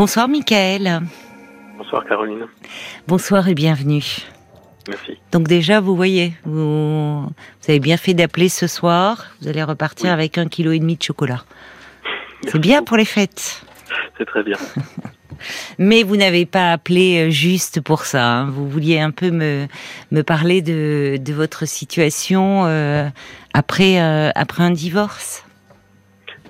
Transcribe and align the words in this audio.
Bonsoir 0.00 0.28
Michael. 0.28 1.02
Bonsoir 1.76 2.06
Caroline. 2.06 2.46
Bonsoir 3.06 3.48
et 3.48 3.54
bienvenue. 3.54 4.02
Merci. 4.88 5.18
Donc 5.30 5.46
déjà, 5.46 5.80
vous 5.80 5.94
voyez, 5.94 6.32
vous, 6.46 7.20
vous 7.24 7.68
avez 7.68 7.80
bien 7.80 7.98
fait 7.98 8.14
d'appeler 8.14 8.48
ce 8.48 8.66
soir. 8.66 9.26
Vous 9.42 9.48
allez 9.48 9.62
repartir 9.62 10.10
avec 10.10 10.38
un 10.38 10.48
kilo 10.48 10.72
et 10.72 10.78
demi 10.78 10.96
de 10.96 11.02
chocolat. 11.02 11.44
C'est 12.46 12.58
bien 12.58 12.82
pour 12.82 12.96
les 12.96 13.04
fêtes. 13.04 13.62
C'est 14.16 14.24
très 14.24 14.42
bien. 14.42 14.56
Mais 15.78 16.02
vous 16.02 16.16
n'avez 16.16 16.46
pas 16.46 16.72
appelé 16.72 17.28
euh, 17.28 17.30
juste 17.30 17.82
pour 17.82 18.06
ça. 18.06 18.24
hein. 18.24 18.44
Vous 18.46 18.70
vouliez 18.70 19.00
un 19.00 19.10
peu 19.10 19.30
me, 19.30 19.66
me 20.12 20.22
parler 20.22 20.62
de, 20.62 21.18
de 21.20 21.32
votre 21.34 21.68
situation 21.68 22.62
euh, 22.64 23.06
après, 23.52 24.00
euh, 24.00 24.30
après 24.34 24.62
un 24.62 24.70
divorce. 24.70 25.44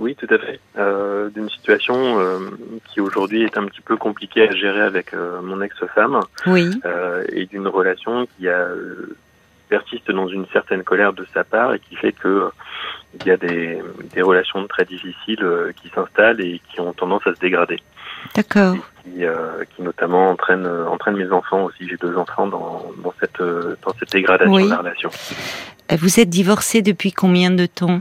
Oui, 0.00 0.16
tout 0.16 0.26
à 0.34 0.38
fait. 0.38 0.58
Euh, 0.78 1.28
D'une 1.28 1.50
situation 1.50 2.18
euh, 2.18 2.38
qui 2.88 3.00
aujourd'hui 3.00 3.42
est 3.44 3.56
un 3.58 3.66
petit 3.66 3.82
peu 3.82 3.96
compliquée 3.98 4.48
à 4.48 4.52
gérer 4.52 4.80
avec 4.80 5.12
euh, 5.12 5.42
mon 5.42 5.60
ex-femme 5.60 6.20
Oui. 6.46 6.70
et 7.30 7.44
d'une 7.46 7.68
relation 7.68 8.26
qui 8.36 8.48
a, 8.48 8.66
persiste 9.68 10.10
dans 10.10 10.26
une 10.26 10.46
certaine 10.52 10.82
colère 10.82 11.12
de 11.12 11.26
sa 11.34 11.44
part 11.44 11.74
et 11.74 11.78
qui 11.78 11.94
fait 11.96 12.12
que 12.12 12.50
il 13.20 13.26
y 13.26 13.30
a 13.30 13.36
des, 13.36 13.78
des 14.14 14.22
relations 14.22 14.66
très 14.66 14.84
difficiles 14.84 15.46
qui 15.80 15.88
s'installent 15.90 16.40
et 16.40 16.60
qui 16.72 16.80
ont 16.80 16.92
tendance 16.92 17.26
à 17.26 17.34
se 17.34 17.40
dégrader. 17.40 17.78
D'accord. 18.34 18.76
Qui, 19.04 19.24
qui 19.74 19.82
notamment 19.82 20.30
entraînent, 20.30 20.66
euh, 20.66 20.86
entraînent 20.86 21.16
mes 21.16 21.30
enfants 21.30 21.64
aussi. 21.64 21.86
J'ai 21.88 21.96
deux 21.96 22.16
enfants 22.16 22.46
dans, 22.46 22.90
dans, 23.02 23.14
cette, 23.20 23.40
dans 23.40 23.92
cette 23.98 24.12
dégradation 24.12 24.52
Oui. 24.54 24.64
de 24.64 24.70
la 24.70 24.78
relation. 24.78 25.10
Vous 25.90 26.20
êtes 26.20 26.30
divorcé 26.30 26.80
depuis 26.82 27.12
combien 27.12 27.50
de 27.50 27.66
temps? 27.66 28.00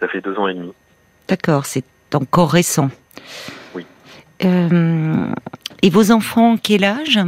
Ça 0.00 0.08
fait 0.08 0.20
deux 0.20 0.36
ans 0.36 0.48
et 0.48 0.54
demi. 0.54 0.72
D'accord, 1.28 1.66
c'est 1.66 1.84
encore 2.14 2.50
récent. 2.50 2.90
Oui. 3.74 3.86
Euh, 4.44 5.32
et 5.82 5.90
vos 5.90 6.10
enfants, 6.10 6.56
quel 6.62 6.84
âge? 6.84 7.18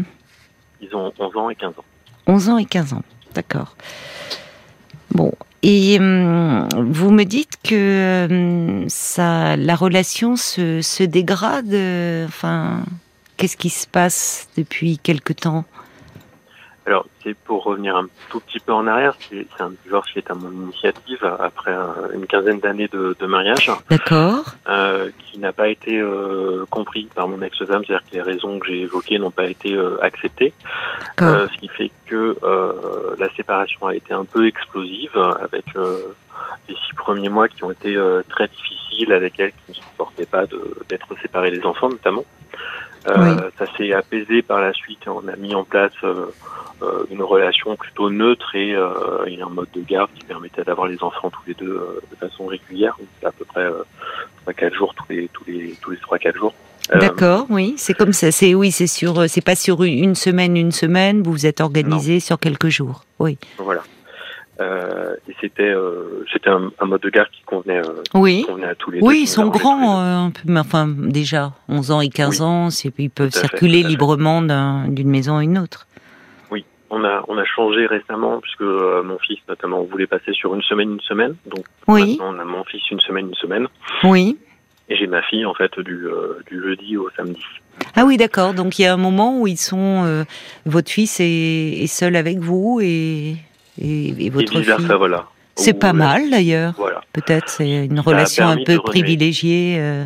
Ils 0.81 0.95
ont 0.95 1.13
11 1.19 1.37
ans 1.37 1.51
et 1.51 1.55
15 1.55 1.71
ans. 1.79 1.85
11 2.27 2.49
ans 2.51 2.59
et 2.59 2.65
15 2.65 2.93
ans. 2.95 3.03
D'accord. 3.35 3.77
Bon. 5.13 5.33
Et 5.63 5.99
hum, 5.99 6.69
vous 6.75 7.11
me 7.11 7.25
dites 7.25 7.57
que 7.63 8.27
hum, 8.31 8.89
ça, 8.89 9.57
la 9.57 9.75
relation 9.77 10.37
se, 10.37 10.83
se 10.83 11.03
dégrade. 11.03 11.73
euh, 11.73 12.27
Enfin, 12.27 12.85
qu'est-ce 13.37 13.57
qui 13.57 13.71
se 13.71 13.87
passe 13.87 14.49
depuis 14.59 14.99
quelque 14.99 15.33
temps? 15.33 15.65
Alors, 16.87 17.07
c'est 17.23 17.35
pour 17.35 17.65
revenir 17.65 17.97
un 17.97 18.07
tout 18.29 18.41
petit 18.41 18.61
peu 18.61 18.73
en 18.73 18.87
arrière, 18.87 19.15
c'est 19.31 19.47
un 19.59 19.71
divorce 19.85 20.11
qui 20.13 20.19
est 20.19 20.31
à 20.31 20.35
mon 20.35 20.51
initiative 20.51 21.25
après 21.41 21.75
une 22.13 22.27
quinzaine 22.27 22.61
d'années 22.61 22.89
de, 22.93 23.17
de 23.19 23.27
mariage, 23.27 23.71
D'accord. 23.89 24.45
euh, 24.69 25.09
qui 25.19 25.39
n'a 25.39 25.53
pas 25.53 25.69
été 25.69 25.99
euh, 25.99 26.67
compris 26.69 27.09
par 27.15 27.27
mon 27.27 27.41
ex-femme, 27.41 27.83
c'est-à-dire 27.87 28.05
que 28.11 28.15
les 28.17 28.21
raisons 28.23 28.59
que 28.59 28.67
j'ai 28.69 28.83
évoquées 28.83 29.19
n'ont 29.19 29.31
pas 29.31 29.47
été 29.47 29.73
euh, 29.75 29.97
acceptées. 30.03 30.53
Euh, 31.23 31.49
ce 31.55 31.59
qui 31.59 31.69
fait 31.69 31.91
que 32.07 32.37
euh, 32.43 33.15
la 33.19 33.31
séparation 33.35 33.87
a 33.87 33.95
été 33.95 34.13
un 34.13 34.27
peu 34.27 34.47
explosive, 34.47 35.17
avec 35.41 35.65
euh, 35.77 36.15
les 36.69 36.75
six 36.75 36.95
premiers 36.97 37.31
mois 37.31 37.49
qui 37.49 37.65
ont 37.65 37.71
été 37.71 37.97
euh, 37.97 38.23
très 38.29 38.49
difficiles 38.49 39.11
avec 39.13 39.41
elle, 39.41 39.53
qui 39.53 39.71
ne 39.71 39.75
supportait 39.75 40.27
pas 40.27 40.45
de- 40.45 40.77
d'être 40.91 41.07
séparée 41.23 41.51
des 41.51 41.65
enfants 41.65 41.89
notamment. 41.89 42.25
Euh, 43.09 43.35
Oui. 43.37 43.51
Ça 43.59 43.67
s'est 43.77 43.93
apaisé 43.93 44.43
par 44.43 44.61
la 44.61 44.73
suite 44.73 45.07
on 45.07 45.29
a 45.29 45.37
mis 45.37 45.55
en 45.55 45.65
place 45.65 45.93
euh, 46.05 46.27
euh, 46.83 47.05
une 47.11 47.23
relation 47.23 47.77
plutôt 47.77 48.11
neutre 48.11 48.55
et, 48.55 48.75
euh, 48.75 49.25
et 49.27 49.41
un 49.41 49.49
mode 49.49 49.69
de 49.75 49.83
garde 49.83 50.11
qui 50.15 50.25
permettait 50.25 50.65
d'avoir 50.65 50.87
les 50.87 51.03
enfants 51.03 51.31
tous 51.31 51.43
les 51.47 51.55
deux 51.55 52.03
de 52.11 52.17
façon 52.17 52.47
régulière, 52.47 52.97
à 53.23 53.31
peu 53.31 53.45
près 53.45 53.67
trois 54.43 54.53
quatre 54.55 54.75
jours 54.75 54.95
tous 54.95 55.05
les 55.11 55.29
tous 55.33 55.45
les 55.47 55.77
tous 55.81 55.91
les 55.91 55.99
trois 55.99 56.19
quatre 56.19 56.37
jours. 56.37 56.55
D'accord, 56.93 57.47
oui, 57.49 57.75
c'est 57.79 57.95
comme 57.95 58.13
ça. 58.13 58.31
C'est 58.31 58.55
oui, 58.55 58.71
c'est 58.71 58.87
sur, 58.87 59.29
c'est 59.29 59.41
pas 59.41 59.57
sur 59.57 59.83
une, 59.85 60.05
une 60.05 60.15
semaine, 60.15 60.55
une 60.57 60.73
semaine. 60.73 61.23
Vous 61.23 61.33
vous 61.33 61.47
êtes 61.47 61.61
organisé 61.63 62.21
sur 62.21 62.39
quelques 62.39 62.69
jours. 62.69 63.05
Oui. 63.19 63.39
Voilà. 63.59 63.83
Euh, 64.61 65.17
et 65.29 65.35
c'était 65.41 65.63
euh, 65.69 66.25
c'était 66.33 66.51
un, 66.51 66.71
un 66.81 66.87
mode 66.87 67.01
de 67.01 67.11
garde 67.11 67.29
qui 67.33 67.43
convenait, 67.43 67.79
euh, 67.81 68.03
Oui. 68.15 68.43
qui 68.43 68.47
convenait 68.47 68.69
à 68.69 68.75
tous 68.77 68.91
les. 68.93 69.01
Oui, 69.01 69.21
ils 69.23 69.27
sont 69.27 69.49
grands, 69.49 70.01
euh, 70.01 70.17
un 70.27 70.31
peu, 70.31 70.43
mais 70.47 70.61
enfin 70.61 70.87
déjà 70.89 71.53
11 71.69 71.91
ans 71.91 72.01
et 72.01 72.09
15 72.09 72.41
Oui. 72.41 72.47
ans, 72.47 72.69
ils 72.99 73.11
peuvent 73.11 73.33
circuler 73.33 73.83
fait. 73.83 73.89
librement 73.89 74.43
d'un- 74.43 74.87
d'une 74.89 75.09
maison 75.11 75.37
à 75.39 75.43
une 75.45 75.59
autre. 75.59 75.87
On 76.91 77.03
a 77.03 77.25
on 77.27 77.37
a 77.39 77.45
changé 77.45 77.87
récemment 77.87 78.39
puisque 78.41 78.61
euh, 78.61 79.03
mon 79.03 79.19
fils 79.19 79.39
notamment 79.49 79.83
voulait 79.83 80.07
passer 80.07 80.33
sur 80.33 80.55
une 80.55 80.63
semaine 80.63 80.93
une 80.93 81.01
semaine. 81.01 81.35
Donc 81.45 81.65
Oui, 81.89 82.11
maintenant 82.19 82.35
on 82.37 82.39
a 82.39 82.45
mon 82.45 82.63
fils 82.63 82.89
une 82.93 83.01
semaine 83.01 83.27
une 83.31 83.35
semaine 83.35 83.67
oui. 84.05 84.39
et 84.89 84.95
j'ai 84.95 85.09
ma 85.09 85.21
fille 85.23 85.45
en 85.45 85.55
fait 85.55 85.77
du 85.81 86.07
euh, 86.07 86.39
du 86.47 86.63
jeudi 86.63 86.97
au 86.97 87.09
samedi. 87.17 87.43
Ah 87.97 88.05
oui, 88.05 88.17
d'accord. 88.17 88.55
Donc 88.55 88.79
il 88.79 88.83
y 88.83 88.87
a 88.87 88.93
un 88.95 88.99
moment 88.99 89.41
où 89.41 89.49
ils 89.49 89.57
sont, 89.57 90.05
euh, 90.05 90.23
votre 90.67 90.89
fils 90.89 91.19
est, 91.19 91.25
est 91.83 91.87
seul 91.89 92.15
avec 92.15 92.39
vous 92.39 92.79
et 92.81 93.35
et, 93.81 94.27
et 94.27 94.31
votre 94.31 94.57
et 94.57 94.63
fille. 94.63 94.75
voilà. 94.99 95.27
C'est 95.57 95.79
pas 95.79 95.91
euh, 95.91 95.93
mal 95.93 96.31
d'ailleurs. 96.31 96.75
Voilà. 96.77 97.03
Peut-être 97.13 97.49
c'est 97.49 97.85
une 97.87 98.01
relation 98.01 98.47
un 98.49 98.59
peu 98.65 98.79
privilégiée 98.79 99.77
euh, 99.79 100.05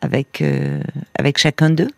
avec 0.00 0.40
euh, 0.40 0.80
avec 1.18 1.38
chacun 1.38 1.70
d'eux. 1.70 1.88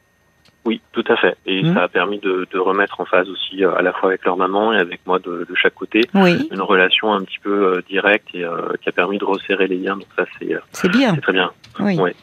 Oui, 0.64 0.80
tout 0.92 1.04
à 1.08 1.16
fait. 1.16 1.36
Et 1.44 1.62
Mm. 1.62 1.74
ça 1.74 1.82
a 1.82 1.88
permis 1.88 2.18
de, 2.20 2.48
de 2.50 2.58
remettre 2.58 2.98
en 3.00 3.04
phase 3.04 3.28
aussi 3.28 3.62
euh, 3.62 3.74
à 3.76 3.82
la 3.82 3.92
fois 3.92 4.08
avec 4.08 4.24
leur 4.24 4.38
maman 4.38 4.72
et 4.72 4.78
avec 4.78 5.00
moi 5.06 5.18
de, 5.18 5.46
de 5.48 5.54
chaque 5.54 5.74
côté 5.74 6.00
Oui, 6.14 6.48
une 6.50 6.62
relation 6.62 7.12
un 7.12 7.22
petit 7.22 7.38
peu 7.42 7.74
euh, 7.76 7.82
directe 7.88 8.28
et 8.32 8.44
euh, 8.44 8.72
qui 8.82 8.88
a 8.88 8.92
permis 8.92 9.18
de 9.18 9.24
resserrer 9.26 9.66
les 9.66 9.76
liens. 9.76 9.96
Donc 9.96 10.06
ça 10.16 10.24
c'est 10.38 10.54
euh, 10.54 10.58
c'est 10.72 10.88
bien. 10.90 11.14
c'est 11.14 11.20
très 11.20 11.32
bien. 11.34 11.50
Oui. 11.80 11.98
Ouais. 11.98 12.14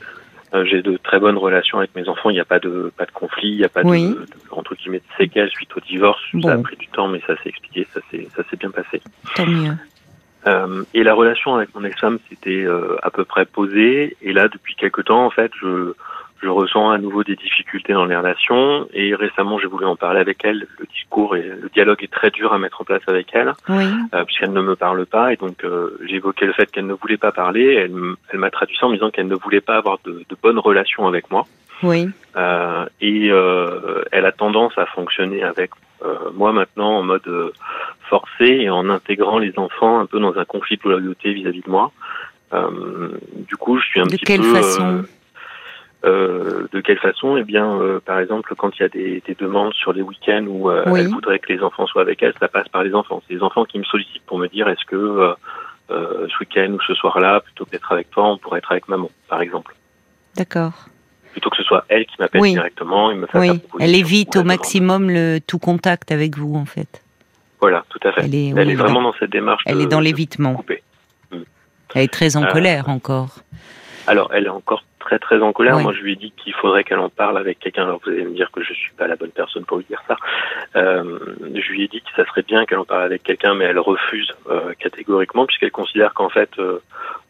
Euh, 0.53 0.65
j'ai 0.65 0.81
de 0.81 0.97
très 0.97 1.19
bonnes 1.19 1.37
relations 1.37 1.77
avec 1.77 1.95
mes 1.95 2.07
enfants. 2.09 2.29
Il 2.29 2.33
n'y 2.33 2.39
a 2.41 2.45
pas 2.45 2.59
de 2.59 2.91
pas 2.97 3.05
de 3.05 3.11
conflit, 3.11 3.49
il 3.49 3.57
n'y 3.57 3.63
a 3.63 3.69
pas 3.69 3.81
Oui. 3.83 4.09
de, 4.09 4.15
de 4.15 4.27
entre 4.51 4.75
guillemets 4.75 4.99
de 4.99 5.03
séquelles 5.17 5.49
suite 5.49 5.75
au 5.75 5.79
divorce. 5.79 6.21
Ça 6.41 6.53
a 6.53 6.57
pris 6.57 6.75
du 6.75 6.87
temps, 6.87 7.07
mais 7.07 7.21
ça 7.25 7.35
s'est 7.41 7.49
expliqué, 7.49 7.87
ça 7.93 8.01
s'est 8.11 8.27
ça 8.35 8.43
s'est 8.49 8.57
bien 8.57 8.71
passé. 8.71 9.01
Tant 9.35 9.45
mieux. 9.45 9.71
Euh, 10.47 10.83
et 10.93 11.03
la 11.03 11.13
relation 11.13 11.55
avec 11.55 11.73
mon 11.75 11.83
ex-femme 11.83 12.17
s'était 12.27 12.63
euh, 12.65 12.97
à 13.03 13.11
peu 13.11 13.23
près 13.25 13.45
posée. 13.45 14.17
Et 14.21 14.33
là, 14.33 14.47
depuis 14.47 14.75
quelque 14.75 15.01
temps, 15.01 15.25
en 15.25 15.29
fait, 15.29 15.51
je 15.61 15.93
je 16.41 16.47
ressens 16.49 16.89
à 16.89 16.97
nouveau 16.97 17.23
des 17.23 17.35
difficultés 17.35 17.93
dans 17.93 18.05
les 18.05 18.15
relations. 18.15 18.87
Et 18.93 19.13
récemment, 19.15 19.59
j'ai 19.59 19.67
voulu 19.67 19.85
en 19.85 19.95
parler 19.95 20.19
avec 20.19 20.43
elle. 20.43 20.65
Le 20.79 20.85
discours 20.93 21.35
et 21.35 21.41
le 21.43 21.69
dialogue 21.73 22.03
est 22.03 22.11
très 22.11 22.31
dur 22.31 22.51
à 22.53 22.57
mettre 22.59 22.81
en 22.81 22.83
place 22.83 23.03
avec 23.07 23.27
elle 23.33 23.53
Oui, 23.69 23.85
euh, 24.13 24.23
puisqu'elle 24.25 24.53
ne 24.53 24.61
me 24.61 24.75
parle 24.75 25.05
pas 25.05 25.33
et 25.33 25.35
donc 25.37 25.63
euh, 25.63 25.97
j'ai 26.07 26.15
évoqué 26.15 26.45
le 26.45 26.53
fait 26.53 26.69
qu'elle 26.71 26.87
ne 26.87 26.93
voulait 26.93 27.17
pas 27.17 27.31
parler. 27.31 27.73
Elle, 27.75 27.93
elle 28.31 28.39
m'a 28.39 28.49
traduit 28.49 28.75
ça 28.77 28.85
en 28.87 28.89
me 28.89 28.95
disant 28.95 29.11
qu'elle 29.11 29.27
ne 29.27 29.35
voulait 29.35 29.61
pas 29.61 29.75
avoir 29.77 29.97
de, 30.05 30.23
de 30.27 30.35
bonnes 30.41 30.59
relations 30.59 31.07
avec 31.07 31.29
moi 31.31 31.45
oui, 31.83 32.09
Euh, 32.35 32.85
et 33.01 33.29
euh, 33.31 34.03
elle 34.11 34.25
a 34.27 34.31
tendance 34.31 34.77
à 34.77 34.85
fonctionner 34.85 35.41
avec 35.43 35.71
euh, 36.05 36.15
moi 36.35 36.53
maintenant 36.53 36.97
en 36.99 37.03
mode 37.03 37.27
euh, 37.27 37.51
forcé 38.09 38.45
et 38.45 38.69
en 38.69 38.87
intégrant 38.89 39.39
les 39.39 39.53
enfants 39.57 39.99
un 39.99 40.05
peu 40.05 40.19
dans 40.19 40.37
un 40.37 40.45
conflit 40.45 40.77
de 40.83 40.87
loyauté 40.89 41.33
vis-à-vis 41.33 41.61
de 41.61 41.69
moi. 41.71 41.91
Euh, 42.53 43.09
du 43.47 43.55
coup, 43.55 43.79
je 43.79 43.85
suis 43.85 43.99
un 43.99 44.05
De 44.05 44.11
petit 44.11 44.25
quelle 44.25 44.41
peu. 44.41 44.53
façon? 44.55 45.03
Euh, 46.03 46.67
de 46.71 46.81
quelle 46.81 46.97
façon 46.99 47.37
Eh 47.37 47.43
bien, 47.43 47.79
euh, 47.79 47.99
par 47.99 48.19
exemple, 48.19 48.53
quand 48.57 48.71
il 48.77 48.81
y 48.81 48.85
a 48.85 48.89
des, 48.89 49.21
des 49.25 49.35
demandes 49.35 49.73
sur 49.73 49.93
les 49.93 50.01
week-ends 50.01 50.45
où 50.47 50.69
euh, 50.69 50.83
Oui. 50.87 50.99
elle 51.01 51.07
voudrait 51.09 51.39
que 51.39 51.51
les 51.53 51.61
enfants 51.61 51.85
soient 51.87 52.01
avec 52.01 52.21
elle, 52.23 52.33
ça 52.39 52.47
passe 52.47 52.67
par 52.69 52.83
les 52.83 52.93
enfants. 52.95 53.21
C'est 53.27 53.35
les 53.35 53.43
enfants 53.43 53.65
qui 53.65 53.77
me 53.79 53.83
sollicitent 53.83 54.25
pour 54.25 54.37
me 54.39 54.47
dire 54.47 54.67
est-ce 54.67 54.85
que 54.85 55.33
ce 55.89 56.39
week-end 56.39 56.71
ou 56.71 56.79
ce 56.87 56.93
soir-là, 56.93 57.41
plutôt 57.41 57.65
que 57.65 57.71
d'être 57.71 57.91
avec 57.91 58.09
toi, 58.11 58.25
on 58.31 58.37
pourrait 58.37 58.59
être 58.59 58.71
avec 58.71 58.87
maman, 58.87 59.09
par 59.27 59.41
exemple. 59.41 59.75
d'accord. 60.35 60.73
Plutôt 61.33 61.49
que 61.49 61.55
ce 61.57 61.63
soit 61.63 61.85
elle 61.87 62.05
qui 62.05 62.15
m'appelle 62.19 62.41
Oui. 62.41 62.51
directement 62.51 63.09
et 63.11 63.15
me 63.15 63.25
la 63.33 63.39
Oui, 63.39 63.61
elle 63.79 63.95
évite 63.95 64.35
au 64.35 64.43
maximum 64.43 65.09
le 65.09 65.39
tout 65.39 65.59
contact 65.59 66.11
avec 66.11 66.37
vous 66.37 66.55
en 66.55 66.65
fait. 66.65 67.01
Voilà, 67.61 67.85
tout 67.89 67.99
à 68.05 68.11
fait. 68.11 68.23
Elle 68.25 68.35
est, 68.35 68.49
Elle 68.49 68.67
oui, 68.67 68.73
est 68.73 68.75
vraiment 68.75 69.01
dans 69.01 69.13
cette 69.19 69.29
démarche. 69.31 69.63
elle 69.65 69.77
de- 69.77 69.81
est 69.83 69.85
dans 69.87 70.01
l'évitement. 70.01 70.55
couper. 70.55 70.83
Elle 71.95 72.01
est 72.03 72.11
très 72.11 72.35
en 72.35 72.45
colère 72.47 72.89
encore. 72.89 73.39
Alors, 74.11 74.29
elle 74.33 74.45
est 74.45 74.49
encore 74.49 74.83
très 74.99 75.19
très 75.19 75.41
en 75.41 75.53
colère. 75.53 75.79
Moi, 75.79 75.93
je 75.93 76.01
lui 76.01 76.13
ai 76.13 76.15
dit 76.15 76.33
qu'il 76.35 76.53
faudrait 76.53 76.83
qu'elle 76.83 76.99
en 76.99 77.09
parle 77.09 77.37
avec 77.37 77.59
quelqu'un. 77.59 77.83
Alors, 77.83 78.01
vous 78.03 78.11
allez 78.11 78.25
me 78.25 78.35
dire 78.35 78.51
que 78.51 78.61
je 78.61 78.73
suis 78.73 78.91
pas 78.91 79.07
la 79.07 79.15
bonne 79.15 79.31
personne 79.31 79.63
pour 79.63 79.77
lui 79.77 79.85
dire 79.85 80.03
ça. 80.05 80.17
Euh, 80.75 81.17
je 81.53 81.71
lui 81.71 81.83
ai 81.83 81.87
dit 81.87 82.01
que 82.01 82.09
ça 82.15 82.25
serait 82.25 82.43
bien 82.43 82.65
qu'elle 82.65 82.79
en 82.79 82.85
parle 82.85 83.03
avec 83.03 83.23
quelqu'un, 83.23 83.53
mais 83.53 83.65
elle 83.65 83.79
refuse 83.79 84.29
euh, 84.49 84.73
catégoriquement 84.79 85.45
puisqu'elle 85.45 85.71
considère 85.71 86.13
qu'en 86.13 86.27
fait, 86.27 86.49
euh, 86.59 86.79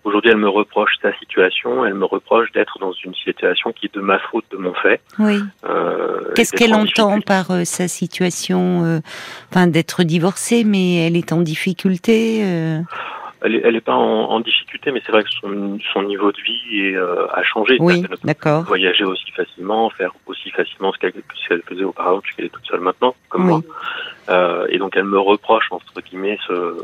aujourd'hui, 0.04 0.32
elle 0.32 0.38
me 0.38 0.50
reproche 0.50 0.94
sa 1.04 1.14
situation. 1.20 1.86
Elle 1.86 1.94
me 1.94 2.06
reproche 2.06 2.52
d'être 2.52 2.80
dans 2.80 2.94
une 2.94 3.14
situation 3.14 3.72
qui 3.72 3.86
est 3.86 3.94
de 3.94 4.02
ma 4.02 4.18
faute, 4.18 4.46
de 4.52 4.58
mon 4.58 4.74
fait. 4.74 5.02
Oui. 5.20 5.40
Qu'est-ce 6.36 6.54
qu'elle 6.54 6.74
en 6.74 6.82
entend 6.82 7.22
par 7.22 7.46
sa 7.66 7.88
situation, 7.88 9.02
enfin 9.52 9.68
d'être 9.68 10.02
divorcée, 10.04 10.64
mais 10.64 11.06
elle 11.06 11.16
est 11.16 11.32
en 11.32 11.42
difficulté. 11.42 12.44
Elle 13.44 13.56
est, 13.56 13.62
elle 13.64 13.76
est 13.76 13.82
pas 13.82 13.96
en, 13.96 14.30
en 14.30 14.40
difficulté, 14.40 14.92
mais 14.92 15.02
c'est 15.06 15.12
vrai 15.12 15.24
que 15.24 15.30
son, 15.32 15.80
son 15.94 16.04
niveau 16.04 16.32
de 16.32 16.38
vie 16.42 16.80
est, 16.86 16.96
euh, 16.96 17.26
a 17.34 17.42
changé. 17.44 17.78
Oui, 17.80 18.04
d'accord. 18.24 18.64
voyager 18.64 19.04
aussi 19.04 19.32
facilement, 19.32 19.90
faire 19.90 20.12
aussi 20.28 20.52
facilement 20.52 20.92
ce 20.94 21.00
qu'elle 21.00 21.14
faisait 21.68 21.84
auparavant, 21.84 22.20
puisqu'elle 22.22 22.46
est 22.46 22.50
toute 22.50 22.66
seule 22.68 22.82
maintenant, 22.82 23.16
comme 23.30 23.46
Oui. 23.46 23.50
moi. 23.50 23.62
Euh, 24.30 24.68
et 24.70 24.78
donc 24.78 24.96
elle 24.96 25.06
me 25.06 25.18
reproche 25.20 25.66
entre 25.72 26.00
guillemets 26.02 26.38
ce, 26.48 26.84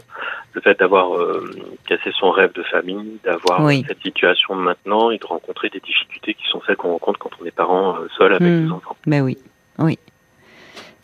le 0.54 0.62
fait 0.62 0.78
d'avoir 0.80 1.16
euh, 1.16 1.48
cassé 1.88 2.12
son 2.20 2.32
rêve 2.32 2.52
de 2.54 2.64
famille, 2.64 3.20
d'avoir 3.24 3.62
Oui. 3.64 3.86
cette 3.88 4.02
situation 4.02 4.56
maintenant 4.56 5.12
et 5.12 5.20
de 5.20 5.26
rencontrer 5.26 5.70
des 5.70 5.80
difficultés 5.80 6.34
qui 6.34 6.44
sont 6.50 6.62
celles 6.66 6.76
qu'on 6.78 6.92
rencontre 6.94 7.20
quand 7.20 7.30
on 7.40 7.46
est 7.46 7.52
parent 7.52 7.98
euh, 7.98 8.08
seul 8.18 8.34
avec 8.34 8.42
Hmm. 8.48 8.66
des 8.66 8.72
enfants. 8.72 8.98
Ben 9.06 9.22
oui, 9.22 9.38
oui. 9.78 10.00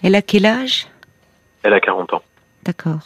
Elle 0.01 0.15
a 0.15 0.21
quel 0.23 0.47
âge? 0.47 0.87
Elle 1.61 1.73
a 1.73 1.79
40 1.79 2.13
ans. 2.15 2.23
D'accord. 2.63 2.99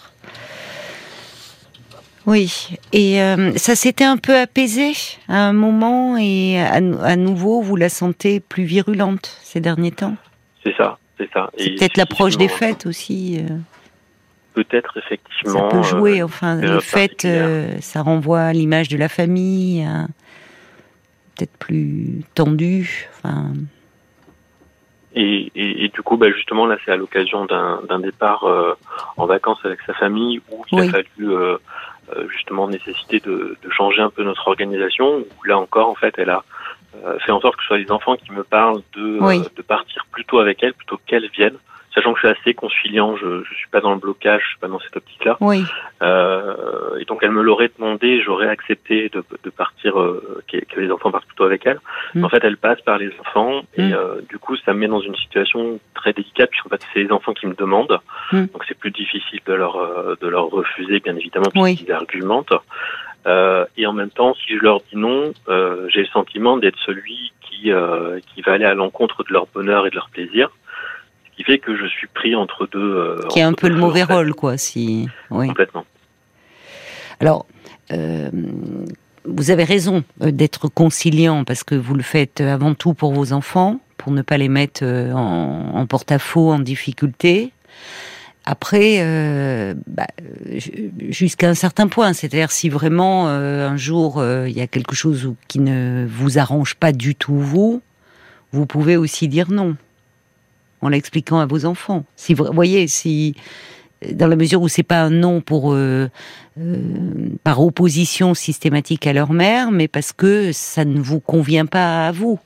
Oui, 2.28 2.76
et 2.92 3.22
euh, 3.22 3.54
ça 3.56 3.76
s'était 3.76 4.04
un 4.04 4.18
peu 4.18 4.36
apaisé 4.38 4.92
à 5.30 5.48
un 5.48 5.54
moment 5.54 6.18
et 6.18 6.60
à, 6.60 6.76
à 6.76 7.16
nouveau 7.16 7.62
vous 7.62 7.78
la 7.78 7.88
sentez 7.88 8.42
plus 8.42 8.66
virulente 8.66 9.38
ces 9.44 9.62
derniers 9.62 9.92
temps? 9.92 10.16
C'est 10.62 10.76
ça, 10.76 10.98
c'est 11.18 11.30
ça. 11.32 11.50
C'est 11.58 11.70
peut-être 11.76 11.96
l'approche 11.96 12.36
des 12.38 12.50
fêtes 12.50 12.86
aussi. 12.86 13.40
euh, 13.40 13.56
Peut-être 14.54 14.94
ça 14.96 15.00
effectivement. 15.06 15.70
peut 15.70 15.84
jouer. 15.84 16.20
euh, 16.22 16.26
Enfin, 16.26 16.60
période 16.60 16.76
les 16.76 16.82
fêtes, 16.82 17.24
euh, 17.24 17.80
ça 17.80 18.02
renvoie 18.02 18.42
à 18.42 18.52
l'image 18.54 18.90
de 18.90 18.98
la 18.98 19.08
famille, 19.08 19.88
peut-être 21.38 21.56
plus 21.58 22.24
tendue. 22.36 23.08
Enfin, 23.24 23.54
Et, 25.16 25.50
et, 25.56 25.86
et 25.86 25.88
du 25.90 26.02
coup, 26.02 26.18
bah, 26.18 26.30
justement, 26.36 26.66
là, 26.66 26.78
c'est 26.84 26.92
à 26.92 26.98
l'occasion 26.98 27.46
d'un 27.46 27.80
d'un 27.88 28.00
départ 28.00 28.44
euh, 28.44 28.74
en 29.16 29.26
vacances 29.28 29.60
avec 29.64 29.80
sa 29.88 29.94
famille 29.94 30.42
où 30.52 30.66
il 30.72 30.80
Oui. 30.80 30.88
a 30.88 30.92
fallu 30.92 31.32
euh, 31.32 31.58
justement 32.30 32.68
nécessiter 32.68 33.20
de, 33.20 33.58
de 33.62 33.70
changer 33.70 34.02
un 34.02 34.10
peu 34.10 34.24
notre 34.24 34.48
organisation. 34.48 35.18
Où 35.20 35.44
là 35.44 35.58
encore, 35.58 35.90
en 35.90 35.96
fait, 35.96 36.14
elle 36.18 36.30
a 36.30 36.44
euh, 37.06 37.20
fait 37.20 37.32
en 37.32 37.40
sorte 37.42 37.56
que 37.58 37.62
ce 37.64 37.68
soit 37.68 37.78
les 37.78 37.92
enfants 37.92 38.16
qui 38.16 38.32
me 38.32 38.44
parlent 38.44 38.82
de, 38.94 39.18
Oui. 39.22 39.40
euh, 39.40 39.50
de 39.56 39.62
partir 39.62 40.06
plutôt 40.12 40.40
avec 40.40 40.64
elle 40.64 40.74
plutôt 40.74 41.00
qu'elles 41.06 41.30
viennent. 41.30 41.58
Sachant 41.94 42.14
que 42.14 42.20
je 42.22 42.28
suis 42.28 42.38
assez 42.40 42.54
conciliant, 42.54 43.16
je 43.18 43.44
je 43.44 43.54
suis 43.56 43.70
pas 43.70 43.80
dans 43.82 43.92
le 43.94 44.00
blocage, 44.00 44.42
je 44.44 44.50
suis 44.50 44.60
pas 44.60 44.68
dans 44.68 44.80
cette 44.80 44.96
optique-là. 44.98 45.38
oui, 45.40 45.64
Euh, 46.04 47.00
et 47.00 47.06
donc 47.06 47.20
elle 47.24 47.32
me 47.32 47.42
l'aurait 47.42 47.72
demandé, 47.78 48.22
j'aurais 48.22 48.48
accepté 48.50 49.10
de, 49.10 49.24
de 49.44 49.50
partir, 49.50 50.00
euh, 50.00 50.42
que, 50.52 50.58
que 50.58 50.80
les 50.80 50.92
enfants 50.92 51.12
partent 51.12 51.26
plutôt 51.26 51.46
avec 51.46 51.66
elle. 51.66 51.80
Mm. 52.14 52.24
En 52.26 52.30
fait, 52.30 52.44
elle 52.44 52.58
passe 52.58 52.82
par 52.82 52.98
les 52.98 53.12
enfants 53.20 53.62
et 53.76 53.82
Mm. 53.90 53.94
euh, 53.94 54.22
du 54.30 54.38
coup, 54.38 54.56
ça 54.58 54.74
me 54.74 54.80
met 54.80 54.88
dans 54.88 55.00
une 55.02 55.16
situation 55.16 55.80
très 55.96 56.14
délicate 56.14 56.50
puisqu'en 56.52 56.70
fait, 56.70 56.82
c'est 56.94 57.00
les 57.04 57.12
enfants 57.12 57.34
qui 57.34 57.48
me 57.48 57.56
demandent. 57.56 58.00
Mm. 58.32 58.46
Donc 58.54 58.64
c'est 58.68 58.78
plus 58.78 58.92
difficile 58.92 59.40
de 59.46 59.54
leur 59.54 59.76
euh, 59.78 60.16
de 60.22 60.28
leur 60.28 60.46
refuser, 60.50 61.00
bien 61.00 61.16
évidemment, 61.16 61.48
Oui. 61.56 61.76
puisqu'ils 61.76 61.94
argumentent. 61.94 62.54
Euh, 63.26 63.66
et 63.76 63.86
en 63.88 63.94
même 63.94 64.12
temps, 64.12 64.34
si 64.36 64.56
je 64.56 64.62
leur 64.64 64.80
dis 64.82 64.96
non, 64.98 65.34
euh, 65.50 65.88
j'ai 65.90 66.02
le 66.02 66.08
sentiment 66.08 66.58
d'être 66.58 66.78
celui 66.86 67.34
qui 67.42 67.72
euh, 67.72 68.20
qui 68.34 68.42
va 68.42 68.54
aller 68.54 68.66
à 68.66 68.74
l'encontre 68.76 69.24
de 69.24 69.34
leur 69.34 69.48
bonheur 69.48 69.88
et 69.88 69.90
de 69.90 69.96
leur 69.96 70.10
plaisir. 70.10 70.50
Qui 71.38 71.44
fait 71.44 71.60
que 71.60 71.78
je 71.78 71.86
suis 71.86 72.08
pris 72.08 72.36
entre 72.36 72.68
deux. 72.68 72.80
euh, 72.80 73.22
qui 73.30 73.40
est 73.40 73.44
un 73.44 73.54
peu 73.54 73.70
le 73.70 73.76
mauvais 73.76 74.04
rôle, 74.04 74.34
quoi. 74.34 74.58
Si, 74.58 75.08
oui. 75.30 75.48
Complètement. 75.48 75.86
Alors, 77.20 77.46
euh, 77.92 78.30
vous 79.24 79.52
avez 79.52 79.64
raison 79.64 80.04
euh, 80.24 80.32
d'être 80.32 80.68
conciliant 80.68 81.44
parce 81.44 81.64
que 81.64 81.76
vous 81.76 81.94
le 81.94 82.04
faites 82.04 82.42
euh, 82.42 82.54
avant 82.54 82.74
tout 82.74 82.94
pour 82.94 83.14
vos 83.14 83.34
enfants, 83.34 83.80
pour 83.98 84.12
ne 84.12 84.22
pas 84.24 84.38
les 84.38 84.50
mettre 84.50 84.84
en, 84.84 85.72
en 85.76 85.86
porte-à-faux, 85.86 86.52
en 86.52 86.60
difficulté. 86.60 87.52
Après, 88.46 88.98
euh, 89.02 89.74
bah, 89.88 90.08
ju- 90.56 90.92
jusqu'à 91.10 91.50
un 91.50 91.54
certain 91.54 91.88
point, 91.88 92.14
c'est-à-dire 92.14 92.50
si 92.52 92.70
vraiment 92.70 93.28
euh, 93.28 93.68
un 93.68 93.76
jour 93.78 94.20
euh, 94.20 94.48
il 94.48 94.56
y 94.58 94.62
a 94.62 94.68
quelque 94.68 94.96
chose 94.96 95.34
qui 95.48 95.60
ne 95.60 96.08
vous 96.10 96.40
arrange 96.40 96.76
pas 96.76 96.94
du 96.94 97.14
tout 97.14 97.36
vous, 97.38 97.82
vous 98.54 98.66
pouvez 98.66 98.96
aussi 98.96 99.28
dire 99.28 99.52
non 99.52 99.76
en 100.82 100.90
l'expliquant 100.90 101.40
à 101.40 101.46
vos 101.46 101.66
enfants. 101.66 102.06
Si 102.16 102.34
vous 102.34 102.46
voyez, 102.52 102.88
si 102.88 103.36
dans 104.12 104.28
la 104.28 104.36
mesure 104.36 104.62
où 104.62 104.68
c'est 104.68 104.84
pas 104.84 105.02
un 105.02 105.10
non 105.10 105.42
pour 105.42 105.74
euh, 105.74 106.10
euh, 106.60 106.78
par 107.44 107.62
opposition 107.62 108.34
systématique 108.34 109.08
à 109.08 109.14
leur 109.14 109.34
mère, 109.34 109.72
mais 109.72 109.88
parce 109.88 110.14
que 110.14 110.52
ça 110.52 110.86
ne 110.86 111.00
vous 111.00 111.20
convient 111.20 111.66
pas 111.66 112.08
à 112.08 112.12
vous. 112.12 112.40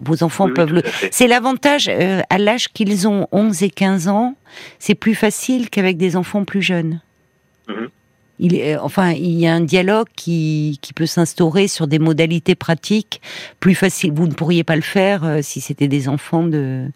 Vos 0.00 0.22
enfants 0.22 0.46
Oui, 0.46 0.52
peuvent 0.52 0.74
le. 0.74 0.82
C'est 1.10 1.26
l'avantage 1.26 1.88
euh, 1.88 2.20
à 2.28 2.36
l'âge 2.36 2.68
qu'ils 2.68 3.08
ont, 3.08 3.26
11 3.32 3.62
et 3.62 3.70
15 3.70 4.08
ans, 4.08 4.34
c'est 4.78 4.94
plus 4.94 5.14
facile 5.14 5.70
qu'avec 5.70 5.96
des 5.96 6.16
enfants 6.16 6.44
plus 6.44 6.60
jeunes. 6.60 7.00
Mhm. 7.68 7.88
Il 8.38 8.60
euh, 8.60 8.78
enfin, 8.80 9.12
il 9.12 9.38
y 9.38 9.46
a 9.46 9.54
un 9.54 9.60
dialogue 9.60 10.08
qui, 10.16 10.78
qui 10.82 10.92
peut 10.92 11.06
s'instaurer 11.06 11.68
sur 11.68 11.86
des 11.86 11.98
modalités 11.98 12.54
pratiques 12.54 13.20
plus 13.60 13.74
faciles. 13.74 14.12
Vous 14.12 14.26
ne 14.26 14.34
pourriez 14.34 14.64
pas 14.64 14.76
le 14.76 14.82
faire 14.82 15.24
euh, 15.24 15.38
si 15.42 15.60
c'était 15.60 15.88
des 15.88 16.08
enfants 16.08 16.44
de, 16.44 16.86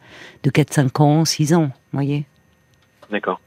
de 0.42 0.50
4, 0.50 0.72
5 0.72 1.00
ans, 1.00 1.24
6 1.24 1.54
ans, 1.54 1.70
voyez 1.92 2.24
D'accord. 3.10 3.40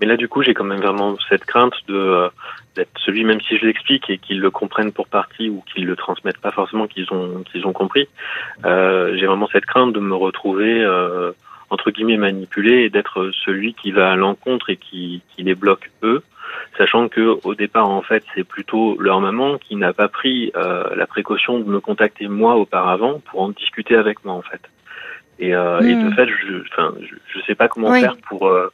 Mais 0.00 0.06
là, 0.06 0.16
du 0.16 0.26
coup, 0.26 0.42
j'ai 0.42 0.54
quand 0.54 0.64
même 0.64 0.80
vraiment 0.80 1.16
cette 1.28 1.44
crainte 1.44 1.74
de 1.86 1.94
euh, 1.94 2.28
d'être 2.74 2.90
celui, 3.04 3.24
même 3.24 3.40
si 3.42 3.56
je 3.56 3.66
l'explique 3.66 4.10
et 4.10 4.18
qu'ils 4.18 4.40
le 4.40 4.50
comprennent 4.50 4.90
pour 4.90 5.06
partie 5.06 5.48
ou 5.48 5.62
qu'ils 5.72 5.86
le 5.86 5.94
transmettent 5.94 6.40
pas 6.40 6.50
forcément, 6.50 6.88
qu'ils 6.88 7.06
ont 7.12 7.44
qu'ils 7.44 7.66
ont 7.66 7.72
compris. 7.72 8.08
J'ai 8.64 9.26
vraiment 9.26 9.48
cette 9.52 9.66
crainte 9.66 9.92
de 9.92 10.00
me 10.00 10.16
retrouver 10.16 10.84
entre 11.74 11.90
guillemets 11.90 12.16
manipulé 12.16 12.74
et 12.84 12.90
d'être 12.90 13.30
celui 13.44 13.74
qui 13.74 13.90
va 13.98 14.06
à 14.12 14.16
l'encontre 14.16 14.70
et 14.70 14.76
qui, 14.76 15.22
qui 15.30 15.42
les 15.42 15.54
bloque 15.54 15.90
eux, 16.02 16.22
sachant 16.78 17.08
que 17.08 17.24
au 17.48 17.54
départ, 17.54 17.88
en 17.88 18.02
fait, 18.02 18.24
c'est 18.34 18.44
plutôt 18.44 18.96
leur 19.00 19.20
maman 19.20 19.58
qui 19.58 19.74
n'a 19.76 19.92
pas 19.92 20.08
pris 20.08 20.52
euh, 20.56 20.94
la 20.94 21.06
précaution 21.06 21.58
de 21.58 21.64
me 21.64 21.80
contacter 21.80 22.28
moi 22.28 22.54
auparavant 22.56 23.20
pour 23.26 23.40
en 23.42 23.50
discuter 23.50 23.96
avec 23.96 24.24
moi, 24.24 24.34
en 24.34 24.42
fait. 24.50 24.60
Et, 25.40 25.52
euh, 25.54 25.80
et 25.80 25.94
de 25.96 26.08
Mm. 26.08 26.14
fait, 26.16 26.28
je, 26.28 26.52
enfin, 26.70 26.94
je, 27.08 27.14
je 27.32 27.38
sais 27.46 27.56
pas 27.56 27.68
comment 27.68 27.90
Oui. 27.90 28.00
faire 28.00 28.16
pour 28.28 28.46
euh, 28.46 28.68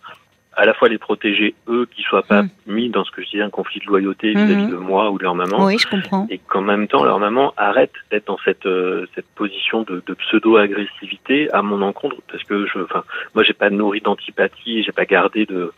à 0.61 0.67
la 0.67 0.75
fois 0.75 0.89
les 0.89 0.99
protéger 0.99 1.55
eux, 1.69 1.87
qu'ils 1.91 2.05
soient 2.05 2.23
pas 2.23 2.43
Mm. 2.43 2.49
mis 2.67 2.89
dans 2.91 3.05
ce 3.05 3.11
que 3.11 3.23
je 3.23 3.31
dis 3.31 3.41
un 3.41 3.51
conflit 3.51 3.81
de 3.81 3.87
loyauté 3.87 4.31
vis-à-vis 4.33 4.57
Mhm. 4.67 4.71
de 4.71 4.77
moi 4.77 5.11
ou 5.11 5.17
de 5.19 5.23
leur 5.25 5.35
maman, 5.35 5.65
Oui, 5.65 5.77
je 5.79 5.87
comprends. 5.89 6.27
et 6.31 6.39
qu'en 6.39 6.61
même 6.61 6.87
temps 6.87 7.03
leur 7.05 7.19
maman 7.19 7.53
arrête 7.57 7.93
d'être 8.11 8.27
dans 8.27 8.39
cette 8.45 8.67
euh, 8.67 9.07
cette 9.15 9.27
position 9.35 9.83
de, 9.83 10.03
de 10.07 10.15
pseudo-agressivité 10.15 11.51
à 11.53 11.63
mon 11.63 11.83
encontre, 11.83 12.17
parce 12.31 12.45
que 12.45 12.67
je, 12.67 12.79
enfin, 12.81 13.05
moi 13.35 13.43
j'ai 13.45 13.53
pas 13.53 13.71
nourri 13.71 14.01
d'antipathie, 14.01 14.83
j'ai 14.85 14.93
pas 14.93 15.05
gardé 15.07 15.47
de 15.47 15.73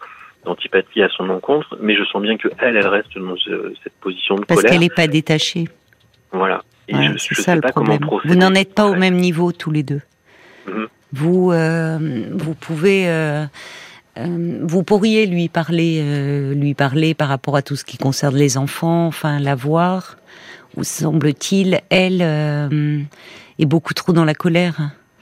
d'antipathie 0.44 1.02
à 1.02 1.08
son 1.10 1.30
encontre, 1.30 1.76
mais 1.80 1.94
je 1.96 2.02
sens 2.04 2.20
bien 2.20 2.36
que 2.36 2.48
elle, 2.58 2.76
elle 2.76 2.88
reste 2.88 3.16
dans 3.16 3.36
ce- 3.36 3.72
cette 3.84 3.92
position 4.00 4.34
de 4.34 4.44
Parce 4.44 4.56
colère. 4.60 4.72
qu'elle 4.72 4.80
n'est 4.80 4.88
pas 4.90 5.06
détachée. 5.06 5.68
Voilà. 6.32 6.62
Et 6.88 6.94
je, 6.94 7.16
c'est 7.18 7.34
je 7.36 7.40
ça 7.42 7.42
sais 7.42 7.54
le 7.54 7.60
pas 7.60 7.68
problème. 7.68 7.98
comment 8.00 8.08
procéder. 8.18 8.34
Vous 8.34 8.40
n'en 8.40 8.52
êtes 8.54 8.74
pas 8.74 8.86
au 8.86 8.94
même 8.96 9.14
niveau 9.14 9.52
tous 9.52 9.70
les 9.70 9.84
deux. 9.84 10.00
Mhm. 10.66 10.88
Vous, 11.12 11.52
euh, 11.52 11.98
vous 12.32 12.54
pouvez, 12.56 13.06
euh, 14.18 14.58
vous 14.62 14.82
pourriez 14.82 15.26
lui 15.26 15.48
parler, 15.48 16.00
euh, 16.02 16.54
lui 16.54 16.74
parler 16.74 17.14
par 17.14 17.28
rapport 17.28 17.56
à 17.56 17.62
tout 17.62 17.76
ce 17.76 17.84
qui 17.84 17.96
concerne 17.98 18.36
les 18.36 18.56
enfants, 18.58 19.06
enfin 19.06 19.38
la 19.38 19.54
voir. 19.54 20.16
Ou 20.76 20.84
semble-t-il, 20.84 21.80
elle 21.90 22.20
euh, 22.22 22.98
est 23.58 23.66
beaucoup 23.66 23.94
trop 23.94 24.12
dans 24.12 24.24
la 24.24 24.34
colère. 24.34 24.76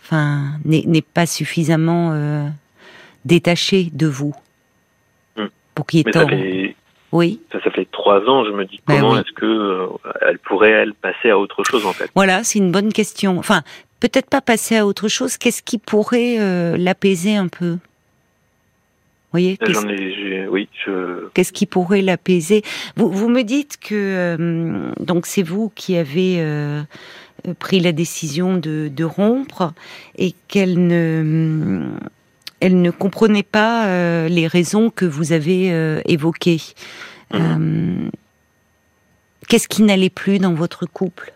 Enfin, 0.05 0.53
n'est 0.65 1.03
pas 1.03 1.27
suffisamment 1.27 2.11
euh, 2.13 2.47
détachée 3.25 3.91
de 3.93 4.07
vous 4.07 4.35
Mm. 5.37 5.45
pour 5.75 5.87
qu'il 5.87 5.99
y 5.99 6.01
ait 6.01 6.05
Mais 6.07 6.13
ça 6.13 6.21
tort. 6.21 6.29
fait, 6.31 6.77
Oui. 7.13 7.41
ça, 7.53 7.61
ça 7.63 7.71
fait 7.71 7.87
trois 7.93 8.19
ans, 8.29 8.45
je 8.45 8.51
me 8.51 8.65
dis 8.65 8.81
Ben 8.87 8.97
comment 9.01 9.13
oui. 9.13 9.21
est-ce 9.21 9.33
que 9.33 9.47
euh, 9.47 9.87
elle 10.29 10.39
pourrait 10.41 10.71
elle 10.71 10.95
passer 10.95 11.31
à 11.31 11.39
autre 11.39 11.63
chose 11.65 11.87
en 11.87 11.93
fait? 11.93 12.11
Voilà, 12.17 12.43
c'est 12.43 12.59
une 12.59 12.73
bonne 12.73 12.93
question. 12.93 13.39
Enfin, 13.39 13.63
peut-être 14.01 14.29
pas 14.29 14.41
passer 14.41 14.77
à 14.77 14.87
autre 14.87 15.07
chose. 15.09 15.37
Qu'est-ce 15.37 15.63
qui 15.63 15.79
pourrait 15.79 16.37
euh, 16.41 16.77
l'apaiser 16.77 17.37
un 17.37 17.47
peu? 17.49 17.77
Voyez 19.33 19.57
Là, 19.61 19.67
qu'est-ce- 19.67 19.81
J'en 19.81 19.89
ai, 19.89 20.15
j'ai- 20.15 20.49
oui, 20.49 20.69
je, 20.85 21.29
Qu'est-ce 21.35 21.53
qui 21.53 21.67
pourrait 21.67 22.03
l'apaiser? 22.03 22.63
Vous, 22.97 23.11
vous 23.11 23.29
me 23.29 23.43
dites 23.43 23.79
que 23.81 23.95
euh, 23.95 24.91
donc 25.01 25.27
c'est 25.27 25.43
vous 25.43 25.71
qui 25.75 25.97
avez 25.97 26.37
euh, 26.41 26.83
euh, 27.49 27.55
pris 27.59 27.81
la 27.81 27.93
décision 27.93 28.57
de, 28.57 28.89
de 28.89 29.05
rompre 29.05 29.73
et 30.19 30.35
qu'elle 30.49 30.87
ne 30.87 31.83
elle 32.61 32.83
ne 32.83 32.91
comprenait 32.91 33.43
pas 33.43 33.87
euh, 33.87 34.29
les 34.29 34.47
raisons 34.47 34.91
que 34.91 35.07
vous 35.07 35.33
avez 35.33 35.73
euh, 35.73 36.01
évoquées. 36.07 36.61
Euh, 37.35 38.09
Qu'est-ce 39.49 39.67
qui 39.69 39.83
n'allait 39.83 40.11
plus 40.11 40.39
dans 40.39 40.53
votre 40.55 40.85
couple? 40.87 41.33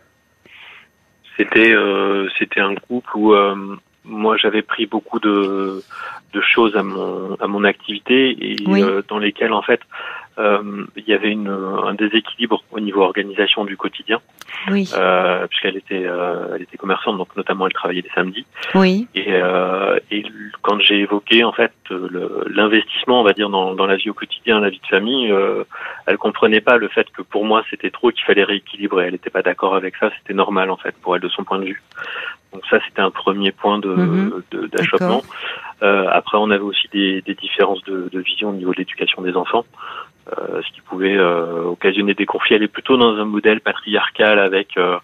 C'était 1.36 1.72
euh, 1.74 2.28
c'était 2.38 2.60
un 2.60 2.74
couple 2.76 3.10
où 3.16 3.32
euh, 3.34 3.76
moi 4.04 4.36
j'avais 4.36 4.62
pris 4.62 4.86
beaucoup 4.86 5.18
de 5.18 5.82
de 6.32 6.40
choses 6.40 6.76
à 6.76 6.82
mon 6.82 7.34
à 7.40 7.46
mon 7.46 7.64
activité 7.64 8.30
et 8.40 8.56
Oui. 8.66 8.82
euh, 8.82 9.02
dans 9.08 9.18
lesquelles 9.18 9.52
en 9.52 9.62
fait 9.62 9.80
euh, 10.38 10.84
il 10.96 11.04
y 11.06 11.12
avait 11.14 11.30
une 11.30 11.48
un 11.48 11.94
déséquilibre 11.94 12.64
au 12.72 12.80
niveau 12.80 13.02
organisation 13.02 13.64
du 13.64 13.76
quotidien 13.76 14.20
Oui, 14.70 14.90
euh, 14.96 15.46
puisqu'elle 15.46 15.76
était 15.76 16.04
euh, 16.06 16.54
elle 16.54 16.62
était 16.62 16.76
commerçante 16.76 17.18
donc 17.18 17.34
notamment 17.36 17.66
elle 17.66 17.72
travaillait 17.72 18.02
les 18.02 18.10
samedis. 18.14 18.44
Oui, 18.74 19.06
et 19.14 19.26
euh, 19.32 19.98
et 20.10 20.24
quand 20.62 20.80
j'ai 20.80 20.98
évoqué 21.00 21.44
en 21.44 21.52
fait 21.52 21.72
euh, 21.90 22.44
l'investissement 22.50 23.20
on 23.20 23.24
va 23.24 23.32
dire 23.32 23.48
dans 23.48 23.74
dans 23.74 23.86
la 23.86 23.96
vie 23.96 24.10
au 24.10 24.14
quotidien 24.14 24.58
la 24.60 24.70
vie 24.70 24.80
de 24.80 24.86
famille 24.86 25.30
euh, 25.30 25.64
elle 26.06 26.18
comprenait 26.18 26.60
pas 26.60 26.78
le 26.78 26.88
fait 26.88 27.06
que 27.12 27.22
pour 27.22 27.44
moi 27.44 27.62
c'était 27.70 27.90
trop 27.90 28.10
qu'il 28.10 28.24
fallait 28.24 28.44
rééquilibrer. 28.44 29.06
Elle 29.06 29.12
n'était 29.12 29.30
pas 29.30 29.42
d'accord 29.42 29.74
avec 29.76 29.96
ça 29.96 30.10
c'était 30.18 30.34
normal 30.34 30.70
en 30.70 30.76
fait 30.76 30.94
pour 31.00 31.14
elle 31.14 31.22
de 31.22 31.28
son 31.28 31.44
point 31.44 31.58
de 31.58 31.66
vue. 31.66 31.82
Donc 32.52 32.62
ça 32.70 32.78
c'était 32.88 33.02
un 33.02 33.10
premier 33.10 33.52
point 33.52 33.78
de 33.78 34.42
de- 34.50 34.66
d'achoppement. 34.66 35.22
Après, 35.82 36.38
on 36.38 36.50
avait 36.50 36.62
aussi 36.62 36.88
des, 36.94 37.20
des 37.20 37.34
différences 37.34 37.82
de, 37.84 38.08
de, 38.10 38.20
vision 38.20 38.48
au 38.48 38.52
niveau 38.54 38.72
de 38.72 38.78
l'éducation 38.78 39.20
des 39.20 39.36
enfants. 39.36 39.66
Euh, 40.32 40.62
ce 40.62 40.72
qui 40.72 40.80
pouvait 40.80 41.18
euh, 41.18 41.64
occasionner 41.64 42.14
des 42.14 42.24
conflits. 42.24 42.54
Elle 42.54 42.62
est 42.62 42.68
plutôt 42.68 42.96
dans 42.96 43.14
un 43.14 43.26
modèle 43.26 43.60
patriarcal 43.60 44.38
avec 44.38 44.78
euh, 44.78 44.96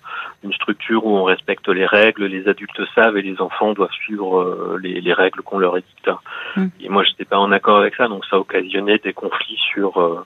une 0.42 0.52
structure 0.54 1.04
où 1.04 1.14
on 1.14 1.24
respecte 1.24 1.68
les 1.68 1.84
règles, 1.84 2.24
les 2.24 2.48
adultes 2.48 2.80
savent 2.94 3.18
et 3.18 3.22
les 3.22 3.38
enfants 3.38 3.74
doivent 3.74 3.92
suivre 3.92 4.78
les, 4.80 5.02
les, 5.02 5.12
règles 5.12 5.42
qu'on 5.42 5.58
leur 5.58 5.76
édicte. 5.76 6.10
Mm. 6.56 6.66
Et 6.80 6.88
moi, 6.88 7.04
j'étais 7.04 7.26
pas 7.26 7.38
en 7.38 7.52
accord 7.52 7.76
avec 7.76 7.96
ça, 7.96 8.08
donc 8.08 8.24
ça 8.24 8.38
occasionnait 8.38 8.96
des 8.96 9.12
conflits 9.12 9.60
sur 9.72 10.24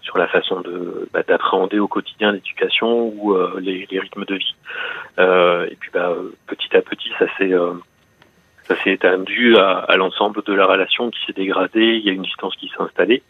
sur 0.00 0.18
la 0.18 0.26
façon 0.26 0.60
de 0.60 1.08
bah, 1.12 1.22
d'appréhender 1.22 1.78
au 1.78 1.86
quotidien 1.86 2.32
l'éducation 2.32 3.12
ou 3.14 3.36
les, 3.60 3.86
les, 3.88 4.00
rythmes 4.00 4.24
de 4.24 4.34
vie. 4.34 4.54
et 5.18 5.76
puis, 5.78 5.90
bah, 5.94 6.16
petit 6.48 6.76
à 6.76 6.82
petit, 6.82 7.12
ça 7.16 7.26
s'est 7.38 7.54
ça 8.64 8.76
s'est 8.82 8.92
étendu 8.92 9.56
à, 9.56 9.78
à 9.78 9.96
l'ensemble 9.96 10.42
de 10.42 10.52
la 10.52 10.66
relation 10.66 11.10
qui 11.10 11.24
s'est 11.26 11.32
dégradée. 11.32 11.96
Il 11.96 12.04
y 12.04 12.10
a 12.10 12.12
une 12.12 12.22
distance 12.22 12.56
qui 12.56 12.68
s'est 12.68 12.82
installée. 12.82 13.22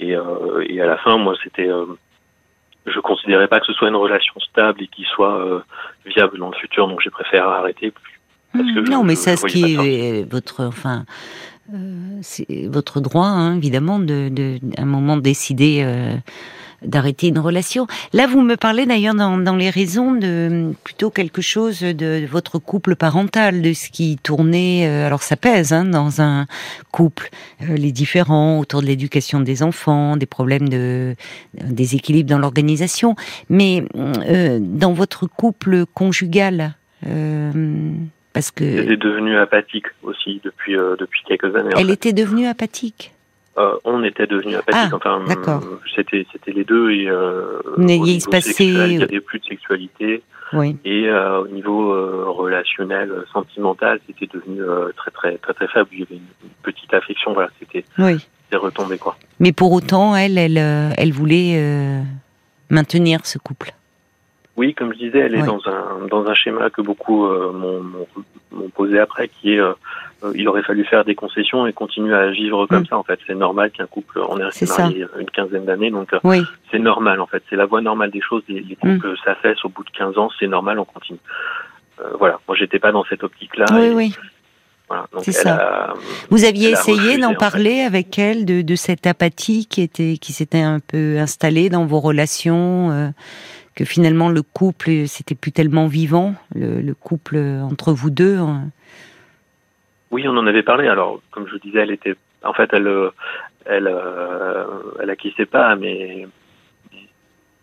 Et, 0.00 0.16
euh, 0.16 0.64
et 0.66 0.80
à 0.80 0.86
la 0.86 0.96
fin, 0.96 1.18
moi, 1.18 1.34
c'était, 1.42 1.68
euh, 1.68 1.84
je 2.86 2.98
considérais 3.00 3.48
pas 3.48 3.60
que 3.60 3.66
ce 3.66 3.72
soit 3.74 3.88
une 3.88 3.96
relation 3.96 4.34
stable 4.40 4.82
et 4.82 4.88
qui 4.88 5.04
soit 5.04 5.38
euh, 5.44 5.60
viable 6.06 6.38
dans 6.38 6.50
le 6.50 6.56
futur, 6.56 6.88
donc 6.88 7.00
j'ai 7.02 7.10
préféré 7.10 7.46
arrêter. 7.46 7.92
Parce 8.52 8.64
que 8.64 8.90
non, 8.90 9.04
mais 9.04 9.14
ça, 9.14 9.36
ce 9.36 9.46
qui 9.46 9.76
est 9.76 10.28
votre, 10.28 10.64
enfin, 10.64 11.04
c'est 12.22 12.66
votre 12.66 13.00
droit, 13.00 13.26
hein, 13.26 13.56
évidemment, 13.56 14.00
de, 14.00 14.28
de, 14.28 14.58
un 14.76 14.86
moment 14.86 15.16
décider 15.16 15.84
d'arrêter 16.82 17.28
une 17.28 17.38
relation. 17.38 17.86
Là, 18.12 18.26
vous 18.26 18.40
me 18.40 18.56
parlez 18.56 18.86
d'ailleurs 18.86 19.14
dans, 19.14 19.38
dans, 19.38 19.56
les 19.56 19.70
raisons 19.70 20.12
de 20.12 20.72
plutôt 20.84 21.10
quelque 21.10 21.42
chose 21.42 21.80
de 21.80 22.26
votre 22.26 22.58
couple 22.58 22.96
parental, 22.96 23.62
de 23.62 23.72
ce 23.72 23.90
qui 23.90 24.18
tournait. 24.22 24.86
Euh, 24.88 25.06
alors 25.06 25.22
ça 25.22 25.36
pèse 25.36 25.72
hein, 25.72 25.84
dans 25.84 26.20
un 26.20 26.46
couple, 26.90 27.30
euh, 27.62 27.76
les 27.76 27.92
différends 27.92 28.58
autour 28.58 28.82
de 28.82 28.86
l'éducation 28.86 29.40
des 29.40 29.62
enfants, 29.62 30.16
des 30.16 30.26
problèmes 30.26 30.68
de 30.68 31.14
des 31.54 31.94
équilibres 31.94 32.30
dans 32.30 32.38
l'organisation. 32.38 33.14
Mais 33.48 33.84
euh, 33.96 34.58
dans 34.60 34.92
votre 34.92 35.26
couple 35.26 35.84
conjugal. 35.94 36.74
parce 38.32 38.50
que 38.50 38.64
elle 38.64 38.92
est 38.92 38.96
devenue 38.96 39.36
apathique 39.36 39.86
aussi 40.02 40.40
depuis 40.44 40.74
depuis 40.74 41.22
quelques 41.26 41.54
années. 41.56 41.70
Elle 41.76 41.90
était 41.90 42.12
devenue 42.12 42.46
apathique? 42.46 43.12
Euh, 43.60 43.76
on 43.84 44.02
était 44.04 44.26
devenus 44.26 44.56
apathiques. 44.56 44.92
Ah, 44.92 44.96
enfin, 44.96 45.24
c'était 45.94 46.26
c'était 46.32 46.52
les 46.52 46.64
deux 46.64 46.90
et 46.90 47.08
euh, 47.08 47.60
il 47.78 48.20
se 48.20 48.28
passait... 48.28 48.54
il 48.58 48.98
y 48.98 49.02
avait 49.02 49.20
plus 49.20 49.38
de 49.38 49.44
sexualité. 49.44 50.22
Oui. 50.52 50.76
Et 50.84 51.08
euh, 51.08 51.42
au 51.42 51.48
niveau 51.48 51.90
relationnel, 52.32 53.12
sentimental, 53.32 54.00
c'était 54.06 54.26
devenu 54.26 54.62
très 54.96 55.10
très 55.10 55.36
très 55.38 55.54
très 55.54 55.68
faible. 55.68 55.88
Il 55.92 56.00
y 56.00 56.02
avait 56.02 56.16
une, 56.16 56.50
petite 56.62 56.92
affection. 56.92 57.32
Voilà, 57.32 57.50
c'était 57.58 57.84
oui. 57.98 58.18
retombé 58.52 58.98
quoi. 58.98 59.16
Mais 59.38 59.52
pour 59.52 59.72
autant, 59.72 60.16
elle, 60.16 60.38
elle, 60.38 60.58
elle 60.58 61.12
voulait 61.12 62.02
maintenir 62.68 63.24
ce 63.24 63.38
couple. 63.38 63.72
Oui, 64.60 64.74
comme 64.74 64.92
je 64.92 64.98
disais, 64.98 65.20
elle 65.20 65.34
est 65.34 65.42
dans 65.42 65.60
un 65.66 66.06
dans 66.08 66.26
un 66.26 66.34
schéma 66.34 66.68
que 66.68 66.82
beaucoup 66.82 67.26
m'ont 67.26 68.68
posé 68.74 68.98
après, 68.98 69.28
qui 69.28 69.54
est 69.54 69.60
euh, 70.24 70.32
il 70.34 70.48
aurait 70.48 70.62
fallu 70.62 70.84
faire 70.84 71.04
des 71.04 71.14
concessions 71.14 71.66
et 71.66 71.72
continuer 71.72 72.14
à 72.14 72.30
vivre 72.30 72.66
comme 72.66 72.82
mm. 72.82 72.86
ça. 72.86 72.98
En 72.98 73.02
fait, 73.02 73.18
c'est 73.26 73.34
normal 73.34 73.70
qu'un 73.70 73.86
couple, 73.86 74.20
on 74.28 74.38
est 74.38 74.44
resté 74.44 74.66
marié 74.66 75.06
une 75.18 75.30
quinzaine 75.30 75.64
d'années, 75.64 75.90
donc 75.90 76.12
euh, 76.12 76.42
c'est 76.70 76.78
normal. 76.78 77.20
En 77.20 77.26
fait, 77.26 77.42
c'est 77.48 77.56
la 77.56 77.66
voie 77.66 77.80
normale 77.80 78.10
des 78.10 78.20
choses. 78.20 78.42
Les, 78.48 78.60
les 78.60 78.76
couples 78.76 79.14
ça 79.24 79.32
mm. 79.32 79.54
au 79.64 79.68
bout 79.68 79.84
de 79.84 79.90
15 79.90 80.18
ans, 80.18 80.30
c'est 80.38 80.46
normal, 80.46 80.78
on 80.78 80.84
continue. 80.84 81.18
Euh, 82.00 82.10
voilà. 82.18 82.38
Moi, 82.48 82.56
j'étais 82.56 82.78
pas 82.78 82.92
dans 82.92 83.04
cette 83.04 83.24
optique-là. 83.24 83.66
Oui, 83.72 83.90
oui. 83.94 84.14
Voilà, 84.88 85.06
ça. 85.20 85.94
Vous 86.30 86.44
aviez 86.44 86.70
essayé 86.70 87.16
d'en 87.16 87.34
parler 87.34 87.82
avec 87.82 88.18
elle 88.18 88.44
de, 88.44 88.60
de, 88.62 88.74
cette 88.74 89.06
apathie 89.06 89.66
qui 89.66 89.82
était, 89.82 90.16
qui 90.20 90.32
s'était 90.32 90.62
un 90.62 90.80
peu 90.80 91.16
installée 91.18 91.70
dans 91.70 91.86
vos 91.86 92.00
relations, 92.00 92.90
euh, 92.90 93.08
que 93.74 93.84
finalement 93.84 94.28
le 94.28 94.42
couple 94.42 95.06
c'était 95.06 95.34
plus 95.34 95.52
tellement 95.52 95.86
vivant, 95.86 96.34
le, 96.54 96.80
le 96.80 96.94
couple 96.94 97.36
entre 97.36 97.92
vous 97.92 98.10
deux. 98.10 98.38
Hein. 98.38 98.70
Oui, 100.10 100.26
on 100.26 100.36
en 100.36 100.46
avait 100.46 100.64
parlé. 100.64 100.88
Alors, 100.88 101.20
comme 101.30 101.46
je 101.46 101.52
vous 101.52 101.60
disais, 101.60 101.78
elle 101.78 101.92
était, 101.92 102.14
en 102.42 102.52
fait, 102.52 102.68
elle, 102.72 102.90
elle, 103.64 103.86
euh, 103.86 104.64
elle 105.00 105.08
acquiesçait 105.08 105.46
pas 105.46 105.76
mais 105.76 106.26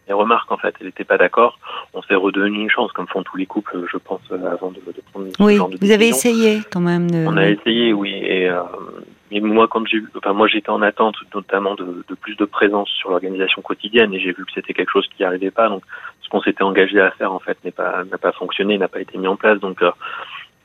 mes 0.07 0.13
remarques. 0.13 0.49
En 0.49 0.57
fait, 0.57 0.73
elle 0.79 0.87
n'était 0.87 1.03
pas 1.03 1.17
d'accord. 1.17 1.59
On 1.93 2.01
s'est 2.03 2.15
redevenu 2.15 2.61
une 2.61 2.69
chance, 2.69 2.93
comme 2.93 3.07
font 3.07 3.23
tous 3.23 3.35
les 3.35 3.45
couples, 3.45 3.85
je 3.91 3.97
pense, 3.97 4.21
avant 4.31 4.71
de, 4.71 4.79
de 4.79 5.01
prendre 5.11 5.27
oui, 5.39 5.53
ce 5.53 5.57
genre 5.57 5.69
de 5.69 5.77
vous 5.81 5.91
avez 5.91 6.07
essayé 6.07 6.61
quand 6.71 6.79
même. 6.79 7.11
De... 7.11 7.25
On 7.27 7.35
a 7.35 7.49
essayé, 7.49 7.91
oui. 7.91 8.13
Et 8.13 8.47
euh, 8.47 8.61
mais 9.31 9.39
moi, 9.39 9.67
quand 9.67 9.85
j'ai, 9.87 10.01
enfin, 10.15 10.33
moi, 10.33 10.47
j'étais 10.47 10.69
en 10.69 10.81
attente, 10.81 11.15
notamment 11.33 11.75
de, 11.75 12.03
de 12.07 12.15
plus 12.15 12.35
de 12.35 12.45
présence 12.45 12.89
sur 12.89 13.09
l'organisation 13.09 13.61
quotidienne, 13.61 14.13
et 14.13 14.19
j'ai 14.19 14.31
vu 14.31 14.45
que 14.45 14.51
c'était 14.53 14.73
quelque 14.73 14.91
chose 14.91 15.07
qui 15.15 15.23
n'arrivait 15.23 15.51
pas. 15.51 15.69
Donc, 15.69 15.83
ce 16.21 16.29
qu'on 16.29 16.41
s'était 16.41 16.63
engagé 16.63 16.99
à 17.01 17.11
faire, 17.11 17.33
en 17.33 17.39
fait, 17.39 17.57
n'est 17.63 17.71
pas, 17.71 18.03
n'a 18.05 18.17
pas 18.17 18.31
fonctionné, 18.31 18.77
n'a 18.77 18.87
pas 18.87 19.01
été 19.01 19.17
mis 19.17 19.27
en 19.27 19.35
place. 19.35 19.59
Donc, 19.59 19.81
euh, 19.81 19.91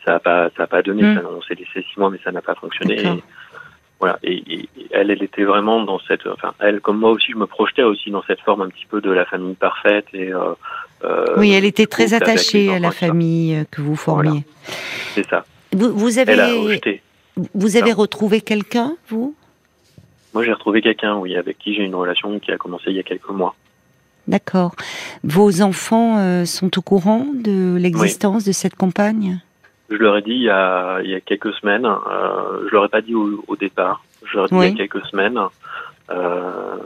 ça 0.05 0.13
n'a 0.13 0.21
pas, 0.21 0.51
ça 0.57 0.65
a 0.65 0.67
pas 0.67 0.83
donné. 0.83 1.03
Hmm. 1.03 1.23
on 1.37 1.43
s'est 1.43 1.55
laissé 1.55 1.87
six 1.93 1.99
mois, 1.99 2.11
mais 2.11 2.19
ça 2.23 2.33
n'a 2.33 2.43
pas 2.43 2.55
fonctionné. 2.55 3.01
Et, 3.01 3.23
voilà. 3.99 4.19
Et, 4.25 4.69
elle, 4.91 5.11
elle 5.11 5.23
était 5.23 5.45
vraiment 5.45 5.83
dans 5.83 6.01
cette, 6.01 6.27
enfin, 6.27 6.55
elle, 6.59 6.81
comme 6.81 6.99
moi 6.99 7.11
aussi, 7.11 7.33
je 7.33 7.37
me 7.37 7.47
projetais 7.47 7.85
aussi 7.85 8.11
dans 8.11 8.23
cette 8.25 8.41
forme 8.41 8.63
un 8.63 8.69
petit 8.69 8.87
peu 8.87 9.01
de 9.01 9.11
la 9.11 9.25
famille 9.25 9.55
parfaite 9.55 10.07
et. 10.13 10.33
Euh, 10.33 10.55
euh 11.05 11.25
oui, 11.37 11.53
elle 11.53 11.65
était 11.65 11.87
très 11.87 12.15
attachée 12.15 12.75
à 12.75 12.79
la 12.79 12.91
famille 12.91 13.57
euh, 13.57 13.65
que 13.71 13.81
vous 13.81 13.97
formiez. 13.97 14.45
C'est 15.15 15.29
ça. 15.29 15.45
Vous, 15.73 15.97
vous 15.97 16.19
avez. 16.19 16.35
Vous 17.55 17.77
avez 17.77 17.93
retrouvé 17.93 18.41
quelqu'un, 18.41 18.97
vous? 19.09 19.35
Moi, 20.35 20.45
j'ai 20.45 20.53
retrouvé 20.53 20.81
quelqu'un, 20.81 21.17
oui, 21.17 21.37
avec 21.37 21.59
qui 21.59 21.75
j'ai 21.75 21.83
une 21.83 21.95
relation 21.95 22.39
qui 22.39 22.53
a 22.53 22.57
commencé 22.57 22.85
il 22.89 22.97
y 22.97 23.01
a 23.01 23.03
quelques 23.03 23.29
mois. 23.29 23.55
D'accord. 24.29 24.75
Vos 25.25 25.63
enfants 25.63 26.19
euh, 26.19 26.45
sont 26.45 26.79
au 26.79 26.83
courant 26.83 27.27
de 27.35 27.77
l'existence 27.77 28.45
de 28.45 28.53
cette 28.53 28.77
compagne? 28.77 29.41
Je 29.91 29.97
leur 29.97 30.17
ai 30.17 30.23
dit 30.23 30.31
il 30.31 30.43
y 30.43 30.51
a, 30.51 31.01
il 31.03 31.11
y 31.11 31.15
a 31.15 31.21
quelques 31.21 31.53
semaines, 31.55 31.85
euh, 31.85 32.67
je 32.69 32.73
leur 32.73 32.85
ai 32.85 32.89
pas 32.89 33.03
dit 33.03 33.15
au, 33.15 33.45
au 33.47 33.57
départ, 33.57 34.05
je 34.25 34.37
leur 34.37 34.47
ai 34.47 34.49
dit 34.49 34.57
il 34.57 34.79
y 34.79 34.83
a 34.83 34.87
quelques 34.87 35.05
semaines, 35.07 35.39
euh, 36.13 36.77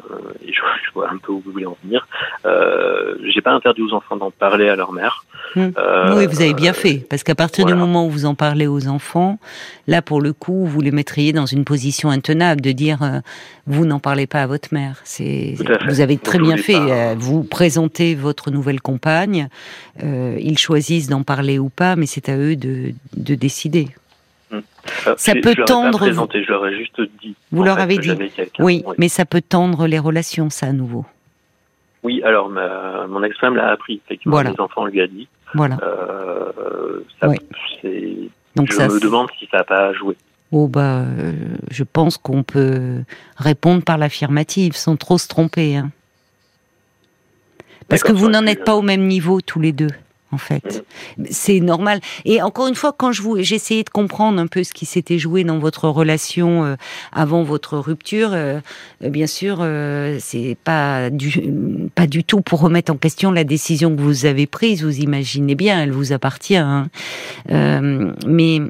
et 0.43 0.53
je, 0.53 0.61
je, 0.87 0.93
vois 0.93 1.11
un 1.11 1.19
peu 1.19 1.33
où 1.33 1.43
vous 1.45 1.53
voulez 1.53 1.67
en 1.67 1.77
venir. 1.83 2.07
Euh, 2.45 3.17
j'ai 3.33 3.41
pas 3.41 3.53
interdit 3.53 3.83
aux 3.83 3.93
enfants 3.93 4.17
d'en 4.17 4.31
parler 4.31 4.69
à 4.69 4.77
leur 4.77 4.93
mère. 4.93 5.25
Hmm. 5.55 5.69
Euh, 5.79 6.17
oui, 6.17 6.27
vous 6.27 6.41
avez 6.43 6.55
bien 6.55 6.73
fait, 6.73 7.07
parce 7.09 7.23
qu'à 7.23 7.35
partir 7.35 7.65
du 7.67 7.75
moment 7.75 8.07
où 8.07 8.11
vous 8.11 8.27
en 8.27 8.35
parlez 8.35 8.67
aux 8.67 8.89
enfants, 8.89 9.39
là 9.87 10.03
pour 10.03 10.21
le 10.21 10.33
coup, 10.33 10.67
vous 10.67 10.81
les 10.81 10.91
mettriez 10.91 11.33
dans 11.33 11.47
une 11.47 11.65
position 11.65 12.11
intenable 12.11 12.61
de 12.61 12.73
dire 12.73 13.03
euh, 13.03 13.21
vous 13.67 13.87
n'en 13.87 13.99
parlez 13.99 14.27
pas 14.27 14.43
à 14.43 14.47
votre 14.47 14.73
mère. 14.73 15.01
C'est 15.05 15.55
vous 15.87 16.01
avez 16.01 16.19
très 16.19 16.39
bien 16.39 16.57
fait. 16.57 17.15
Vous 17.17 17.43
présentez 17.43 18.15
votre 18.15 18.51
nouvelle 18.51 18.81
compagne, 18.81 19.49
ils 20.03 20.59
choisissent 20.59 21.09
d'en 21.09 21.23
parler 21.23 21.59
ou 21.59 21.69
pas, 21.69 21.97
mais 21.97 22.07
c'est 22.07 22.29
à 22.29 22.37
eux 22.37 22.57
de, 22.57 22.93
de 23.17 23.35
décider. 23.35 23.89
Ça 25.17 25.35
peut 25.35 25.55
tendre. 25.67 25.99
Présenté, 25.99 26.43
je 26.45 26.49
leur 26.51 26.67
ai 26.67 26.77
juste 26.77 27.01
dit. 27.21 27.35
Vous 27.53 27.63
leur 27.63 27.79
avez 27.79 27.99
dit. 27.99 28.13
Oui, 28.59 28.85
mais 28.99 29.09
ça 29.09 29.25
peut 29.25 29.43
tendre 29.43 29.87
les 29.87 29.99
relations, 29.99 30.51
ça 30.51 30.67
à 30.67 30.73
nouveau. 30.73 31.05
Oui, 32.03 32.23
alors 32.23 32.49
mon 32.49 33.23
ex-femme 33.23 33.57
l'a 33.57 33.71
appris. 33.71 34.01
Effectivement, 34.05 34.41
les 34.41 34.61
enfants 34.61 34.87
lui 34.87 35.01
a 35.01 35.07
dit. 35.07 35.29
Voilà. 35.55 35.79
Euh, 35.83 37.01
ça, 37.21 37.29
Donc 38.57 38.73
je 38.73 38.81
me 38.81 39.01
demande 39.01 39.29
si 39.39 39.49
ça 39.51 39.59
n'a 39.59 39.65
pas 39.65 39.93
joué. 39.93 40.17
Oh 40.53 40.69
bah, 40.69 41.01
euh, 41.01 41.33
je 41.71 41.83
pense 41.83 42.19
qu'on 42.19 42.43
peut 42.43 43.03
répondre 43.37 43.83
par 43.83 43.99
l'affirmative 43.99 44.77
sans 44.77 44.97
trop 44.97 45.19
se 45.19 45.29
tromper. 45.29 45.77
Hein. 45.77 45.91
Parce 47.89 48.03
que 48.03 48.13
vous 48.13 48.29
n'en 48.29 48.47
êtes 48.47 48.65
pas 48.65 48.75
au 48.77 48.83
même 48.83 49.07
niveau 49.07 49.41
tous 49.41 49.61
les 49.61 49.73
deux 49.73 49.91
en 50.33 50.39
fait. 50.39 50.85
C'est 51.31 51.61
normal. 51.61 52.01
Et 52.25 52.43
encore 52.43 52.67
une 52.67 52.75
fois, 52.75 52.93
quand 52.97 53.13
je 53.13 53.23
vous, 53.23 53.43
j'essayais 53.43 53.85
de 53.85 53.91
comprendre 53.91 54.41
un 54.41 54.47
peu 54.47 54.65
ce 54.65 54.73
qui 54.73 54.87
s'était 54.87 55.19
joué 55.19 55.45
dans 55.45 55.59
votre 55.59 55.89
relation 55.89 56.65
euh, 56.65 56.77
avant 57.13 57.43
votre 57.43 57.79
rupture. 57.79 58.31
Euh, 58.33 58.61
bien 59.01 59.27
sûr, 59.27 59.59
euh, 59.61 60.19
c'est 60.21 60.57
pas 60.65 61.11
du, 61.11 61.53
pas 61.95 62.07
du 62.07 62.25
tout 62.25 62.41
pour 62.41 62.61
remettre 62.61 62.93
en 62.93 62.97
question 62.97 63.31
la 63.31 63.45
décision 63.45 63.95
que 63.95 64.01
vous 64.01 64.27
avez 64.27 64.47
prise. 64.47 64.83
Vous 64.83 64.99
imaginez 64.99 65.55
bien, 65.55 65.83
elle 65.83 65.93
vous 65.93 66.13
appartient. 66.13 66.57
Hein. 66.57 66.89
mais 67.49 68.61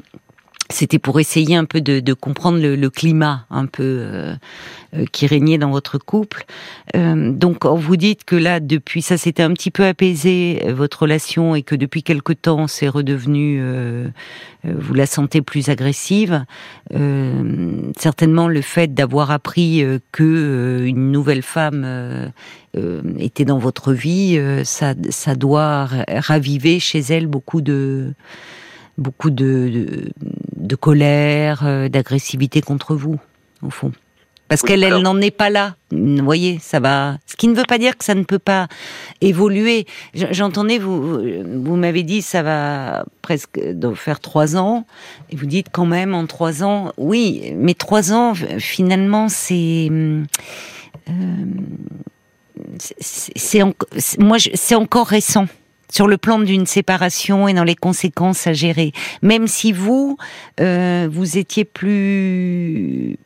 c'était 0.69 0.99
pour 0.99 1.19
essayer 1.19 1.55
un 1.55 1.65
peu 1.65 1.81
de, 1.81 1.99
de 1.99 2.13
comprendre 2.13 2.59
le, 2.59 2.75
le, 2.75 2.89
climat 2.89 3.45
un 3.49 3.65
peu 3.65 3.83
euh, 3.83 4.35
euh, 4.95 5.05
qui 5.11 5.27
régnait 5.27 5.57
dans 5.57 5.71
votre 5.71 5.97
couple. 5.97 6.45
Euh, 6.95 7.31
donc, 7.31 7.65
vous 7.65 7.97
dites 7.97 8.25
que 8.25 8.35
là, 8.35 8.59
depuis 8.59 9.01
ça, 9.01 9.17
s'était 9.17 9.43
un 9.43 9.53
petit 9.53 9.71
peu 9.71 9.85
apaisé 9.85 10.61
votre 10.69 11.03
relation 11.03 11.55
et 11.55 11.63
que 11.63 11.75
depuis 11.75 12.03
quelque 12.03 12.33
temps, 12.33 12.67
c'est 12.67 12.87
redevenu, 12.87 13.61
vous 14.63 14.93
la 14.93 15.05
sentez 15.05 15.41
plus 15.41 15.69
agressive. 15.69 16.45
certainement, 17.97 18.47
le 18.47 18.61
fait 18.61 18.93
d'avoir 18.93 19.31
appris 19.31 19.83
que 20.11 20.83
une 20.85 21.11
nouvelle 21.11 21.41
femme 21.41 22.31
était 23.19 23.45
dans 23.45 23.59
votre 23.59 23.93
vie, 23.93 24.39
ça, 24.63 24.93
ça 25.09 25.35
doit 25.35 25.89
raviver 26.07 26.79
chez 26.79 26.99
elle 26.99 27.27
beaucoup 27.27 27.61
de 27.61 28.13
beaucoup 28.97 29.29
de, 29.29 29.69
de 29.69 30.11
colère, 30.75 31.65
euh, 31.65 31.89
d'agressivité 31.89 32.61
contre 32.61 32.95
vous, 32.95 33.19
au 33.61 33.69
fond. 33.69 33.91
Parce 34.47 34.61
qu'elle, 34.61 34.83
elle 34.83 34.99
n'en 34.99 35.19
est 35.19 35.31
pas 35.31 35.49
là. 35.49 35.75
Vous 35.91 36.23
voyez, 36.23 36.57
ça 36.61 36.79
va. 36.79 37.17
Ce 37.25 37.35
qui 37.35 37.49
ne 37.49 37.53
veut 37.53 37.65
pas 37.67 37.77
dire 37.77 37.97
que 37.97 38.05
ça 38.05 38.15
ne 38.15 38.23
peut 38.23 38.39
pas 38.39 38.67
évoluer. 39.19 39.85
J'entendais, 40.13 40.77
vous, 40.77 41.19
vous 41.43 41.75
m'avez 41.75 42.03
dit, 42.03 42.21
ça 42.21 42.43
va 42.43 43.03
presque 43.21 43.59
faire 43.95 44.21
trois 44.21 44.55
ans. 44.55 44.85
Et 45.29 45.35
vous 45.35 45.47
dites 45.47 45.67
quand 45.71 45.85
même 45.85 46.13
en 46.13 46.25
trois 46.27 46.63
ans, 46.63 46.93
oui, 46.97 47.53
mais 47.57 47.73
trois 47.73 48.13
ans, 48.13 48.33
finalement, 48.57 49.27
c'est, 49.27 49.89
euh, 49.91 50.23
c'est, 52.79 53.63
moi, 54.17 54.37
c'est 54.53 54.75
encore 54.75 55.07
récent 55.07 55.47
sur 55.89 56.07
le 56.07 56.17
plan 56.17 56.39
d'une 56.39 56.65
séparation 56.65 57.47
et 57.47 57.53
dans 57.53 57.63
les 57.63 57.75
conséquences 57.75 58.47
à 58.47 58.53
gérer. 58.53 58.91
Même 59.21 59.47
si 59.47 59.71
vous, 59.71 60.17
euh, 60.59 61.07
vous 61.11 61.37
étiez 61.37 61.65
plus 61.65 63.17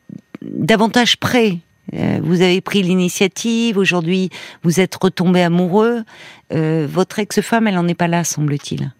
davantage 0.42 1.16
près. 1.16 1.58
Euh, 1.94 2.20
vous 2.22 2.42
avez 2.42 2.60
pris 2.60 2.82
l'initiative, 2.82 3.76
aujourd'hui 3.76 4.30
vous 4.62 4.80
êtes 4.80 4.94
retombé 4.94 5.42
amoureux. 5.42 6.04
Euh, 6.52 6.86
votre 6.88 7.18
ex-femme, 7.18 7.66
elle 7.66 7.74
n'en 7.74 7.88
est 7.88 7.94
pas 7.94 8.08
là, 8.08 8.24
semble-t-il. 8.24 8.92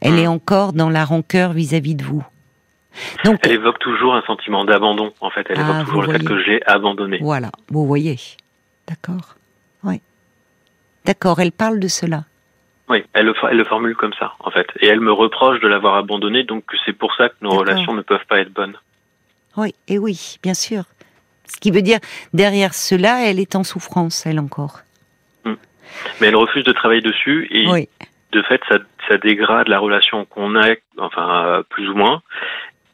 Elle 0.00 0.14
hmm. 0.14 0.18
est 0.18 0.26
encore 0.28 0.72
dans 0.72 0.88
la 0.88 1.04
rancœur 1.04 1.52
vis-à-vis 1.52 1.96
de 1.96 2.04
vous. 2.04 2.24
Donc, 3.24 3.40
elle 3.42 3.52
évoque 3.52 3.78
toujours 3.78 4.14
un 4.14 4.22
sentiment 4.22 4.64
d'abandon, 4.64 5.12
en 5.20 5.30
fait. 5.30 5.46
Elle 5.50 5.60
évoque 5.60 5.76
ah, 5.78 5.84
toujours 5.84 6.02
le 6.02 6.12
fait 6.12 6.24
que 6.24 6.42
j'ai 6.42 6.62
abandonné. 6.66 7.18
Voilà, 7.20 7.50
vous 7.68 7.86
voyez. 7.86 8.18
D'accord. 8.88 9.36
Oui. 9.84 10.00
D'accord, 11.04 11.40
elle 11.40 11.52
parle 11.52 11.80
de 11.80 11.88
cela. 11.88 12.24
Oui, 12.88 13.04
elle 13.12 13.26
le, 13.26 13.34
elle 13.50 13.56
le, 13.56 13.64
formule 13.64 13.94
comme 13.94 14.14
ça, 14.14 14.34
en 14.40 14.50
fait. 14.50 14.66
Et 14.80 14.86
elle 14.86 15.00
me 15.00 15.12
reproche 15.12 15.60
de 15.60 15.68
l'avoir 15.68 15.96
abandonné, 15.96 16.44
donc 16.44 16.64
c'est 16.86 16.94
pour 16.94 17.14
ça 17.14 17.28
que 17.28 17.34
nos 17.42 17.50
relations 17.50 17.92
ne 17.92 18.02
peuvent 18.02 18.24
pas 18.28 18.40
être 18.40 18.52
bonnes. 18.52 18.76
Oui, 19.56 19.74
et 19.88 19.98
oui, 19.98 20.38
bien 20.42 20.54
sûr. 20.54 20.84
Ce 21.46 21.56
qui 21.58 21.70
veut 21.70 21.82
dire, 21.82 21.98
derrière 22.32 22.74
cela, 22.74 23.24
elle 23.26 23.40
est 23.40 23.56
en 23.56 23.64
souffrance, 23.64 24.24
elle 24.26 24.38
encore. 24.38 24.80
Hmm. 25.44 25.54
Mais 26.20 26.28
elle 26.28 26.36
refuse 26.36 26.64
de 26.64 26.72
travailler 26.72 27.00
dessus 27.00 27.48
et 27.50 27.88
de 28.32 28.42
fait, 28.42 28.60
ça, 28.68 28.78
ça 29.08 29.16
dégrade 29.16 29.68
la 29.68 29.78
relation 29.78 30.24
qu'on 30.26 30.54
a, 30.54 30.74
enfin, 30.98 31.46
euh, 31.46 31.62
plus 31.62 31.88
ou 31.88 31.94
moins. 31.94 32.22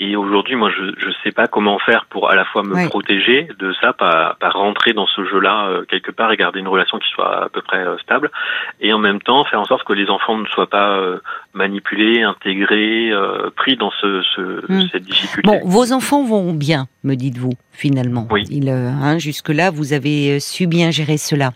Et 0.01 0.17
aujourd'hui, 0.17 0.57
moi, 0.57 0.71
je 0.77 1.07
ne 1.07 1.13
sais 1.23 1.31
pas 1.31 1.47
comment 1.47 1.79
faire 1.79 2.07
pour 2.07 2.29
à 2.29 2.35
la 2.35 2.45
fois 2.45 2.65
me 2.65 2.89
protéger 2.89 3.49
de 3.59 3.73
ça, 3.81 3.93
pas, 3.93 4.37
pas 4.41 4.51
rentrer 4.51 4.93
dans 4.93 5.07
ce 5.07 5.25
jeu-là 5.25 5.69
euh, 5.69 5.85
quelque 5.89 6.11
part 6.11 6.33
et 6.33 6.37
garder 6.37 6.59
une 6.59 6.69
relation 6.69 6.99
qui 6.99 7.09
soit 7.11 7.45
à 7.45 7.49
peu 7.49 7.63
près 7.63 7.79
euh, 7.79 7.97
stable, 7.99 8.33
et 8.81 8.93
en 8.93 8.99
même 8.99 9.21
temps 9.21 9.45
faire 9.45 9.61
en 9.61 9.65
sorte 9.65 9.85
que 9.85 9.93
les 9.93 10.11
enfants 10.11 10.37
ne 10.37 10.47
soient 10.47 10.69
pas 10.69 10.99
euh, 10.99 11.21
manipulés, 11.53 12.23
intégrés, 12.23 13.13
pris 13.57 13.77
dans 13.77 13.93
ce, 14.01 14.23
ce 14.35 14.73
hmm. 14.73 14.89
cette 14.91 15.05
difficulté. 15.05 15.49
Bon, 15.49 15.61
vos 15.65 15.93
enfants 15.93 16.25
vont 16.25 16.53
bien, 16.53 16.89
me 17.05 17.15
dites-vous 17.15 17.53
finalement. 17.71 18.27
Oui. 18.31 18.45
Il, 18.51 18.69
hein, 18.69 19.19
jusque-là, 19.19 19.71
vous 19.71 19.93
avez 19.93 20.41
su 20.41 20.67
bien 20.67 20.91
gérer 20.91 21.19
cela. 21.19 21.53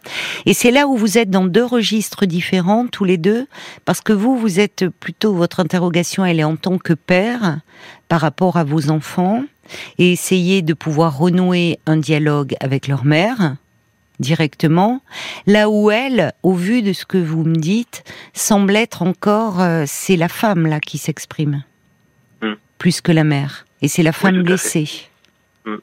Et 0.47 0.55
c'est 0.55 0.71
là 0.71 0.87
où 0.87 0.97
vous 0.97 1.19
êtes 1.19 1.31
dans 1.31 1.45
deux 1.45 1.65
registres 1.65 2.27
différents, 2.27 2.87
tous 2.87 3.05
les 3.05 3.19
deux, 3.19 3.47
parce 3.85 4.01
que 4.01 4.13
vous, 4.13 4.37
vous 4.37 4.61
êtes 4.61 4.87
plutôt, 5.01 5.33
votre 5.35 5.61
interrogation, 5.61 6.25
elle 6.25 6.39
est 6.39 6.45
en 6.45 6.57
tant 6.57 6.79
que 6.79 6.93
père, 6.93 7.59
par 8.09 8.21
rapport 8.21 8.57
à 8.57 8.65
vos 8.65 8.91
enfants 8.91 9.45
et 9.99 10.13
essayer 10.13 10.63
de 10.63 10.75
pouvoir 10.75 11.19
renouer 11.19 11.79
un 11.87 11.97
dialogue 11.97 12.57
avec 12.61 12.89
leur 12.89 13.05
mère 13.05 13.57
directement, 14.19 15.01
là 15.47 15.71
où 15.71 15.91
elle, 15.91 16.33
au 16.43 16.53
vu 16.53 16.83
de 16.83 16.93
ce 16.93 17.05
que 17.05 17.19
vous 17.19 17.45
me 17.45 17.55
dites, 17.55 18.03
semble 18.35 18.75
être 18.77 19.03
encore, 19.03 19.61
euh, 19.61 19.85
c'est 19.87 20.17
la 20.17 20.29
femme 20.29 20.67
là 20.67 20.81
qui 20.81 20.99
s'exprime, 20.99 21.63
hmm. 22.43 22.55
plus 22.79 23.01
que 23.01 23.13
la 23.13 23.25
mère, 23.25 23.67
et 23.81 23.89
c'est 23.89 24.03
la 24.03 24.13
femme 24.13 24.43
blessée. 24.43 24.89
Hmm. 25.65 25.77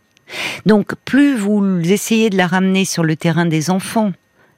Donc 0.66 0.96
plus 1.06 1.38
vous 1.38 1.80
essayez 1.90 2.30
de 2.30 2.38
la 2.38 2.48
ramener 2.48 2.84
sur 2.84 3.04
le 3.04 3.16
terrain 3.16 3.46
des 3.46 3.70
enfants, 3.70 4.12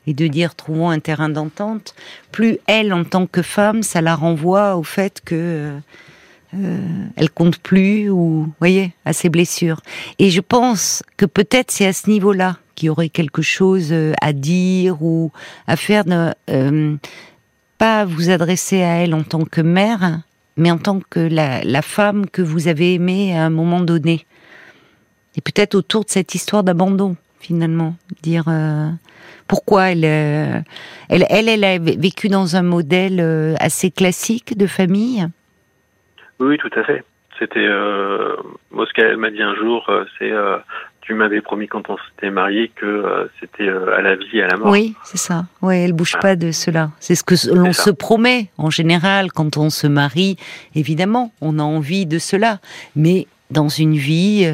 et 0.08 0.14
de 0.14 0.26
dire 0.28 0.56
trouvons 0.56 0.90
un 0.90 1.00
terrain 1.00 1.30
d'entente, 1.30 1.94
plus 2.32 2.58
elle, 2.66 2.94
en 2.94 3.04
tant 3.04 3.28
que 3.28 3.42
femme, 3.42 3.84
ça 3.84 4.02
la 4.02 4.16
renvoie 4.16 4.78
au 4.78 4.84
fait 4.84 5.22
que 5.24 5.36
euh, 5.36 5.80
euh, 6.54 7.08
elle 7.18 7.30
compte 7.30 7.58
plus 7.58 8.10
ou 8.10 8.48
voyez 8.60 8.94
à 9.04 9.14
ses 9.14 9.30
blessures. 9.30 9.82
Et 10.18 10.30
je 10.30 10.40
pense 10.40 11.04
que 11.18 11.26
peut-être 11.26 11.72
c'est 11.72 11.86
à 11.86 11.94
ce 11.94 12.10
niveau-là 12.10 12.58
qu'il 12.76 12.88
y 12.88 12.90
aurait 12.90 13.10
quelque 13.10 13.42
chose 13.42 13.90
euh, 13.92 14.14
à 14.22 14.32
dire 14.34 15.02
ou 15.02 15.32
à 15.68 15.76
faire. 15.76 16.06
De, 16.06 16.34
euh, 16.50 16.96
pas 17.78 18.06
vous 18.06 18.30
adresser 18.30 18.82
à 18.82 19.04
elle 19.04 19.14
en 19.14 19.24
tant 19.24 19.44
que 19.44 19.62
mère, 19.62 20.22
mais 20.56 20.72
en 20.72 20.78
tant 20.80 21.00
que 21.10 21.20
la, 21.20 21.82
femme 21.84 22.28
que 22.28 22.42
vous 22.42 22.68
avez 22.68 22.96
aimée 22.96 23.38
à 23.38 23.46
un 23.46 23.52
moment 23.52 23.82
donné. 23.82 24.26
Et 25.36 25.42
peut-être 25.42 25.76
autour 25.76 26.06
de 26.06 26.10
cette 26.10 26.34
histoire 26.34 26.64
d'abandon, 26.64 27.16
finalement, 27.40 27.96
dire 28.24 28.46
pourquoi 29.48 29.92
elle, 29.92 30.06
elle, 30.06 31.28
elle, 31.30 31.50
elle 31.50 31.64
a 31.64 31.78
vécu 31.78 32.30
dans 32.30 32.56
un 32.56 32.64
modèle 32.64 33.56
assez 33.60 33.92
classique 33.92 34.58
de 34.58 34.66
famille 34.66 35.28
oui, 36.40 36.58
tout 36.58 36.72
à 36.76 36.84
fait. 36.84 37.04
C'était 37.40 37.68
euh, 37.68 38.36
moi 38.72 38.86
ce 38.88 38.94
qu'elle 38.94 39.18
m'a 39.18 39.30
dit 39.30 39.42
un 39.42 39.56
jour, 39.56 39.86
euh, 39.90 40.06
c'est 40.18 40.32
euh, 40.32 40.58
tu 41.02 41.14
m'avais 41.14 41.42
promis 41.42 41.68
quand 41.68 41.90
on 41.90 41.98
s'était 41.98 42.32
mariés 42.32 42.72
que 42.76 42.86
euh, 42.86 43.28
c'était 43.40 43.70
à 43.70 44.02
la 44.02 44.16
vie 44.16 44.40
et 44.40 44.44
à 44.44 44.48
la 44.48 44.58
mort. 44.58 44.70
Oui, 44.70 44.96
c'est 45.04 45.18
ça. 45.18 45.46
Oui, 45.62 45.76
elle 45.76 45.94
bouge 45.94 46.18
pas 46.20 46.36
de 46.36 46.52
cela. 46.52 46.90
C'est 47.00 47.16
ce 47.16 47.24
que 47.24 47.36
l'on 47.54 47.74
se 47.74 47.92
promet 47.92 48.50
en 48.58 48.70
général 48.70 49.32
quand 49.32 49.58
on 49.58 49.70
se 49.70 49.88
marie. 49.88 50.38
Évidemment, 50.76 51.32
on 51.42 51.60
a 51.60 51.64
envie 51.64 52.06
de 52.06 52.18
cela, 52.18 52.60
mais 52.96 53.28
dans 53.52 53.70
une 53.70 53.96
vie, 53.96 54.46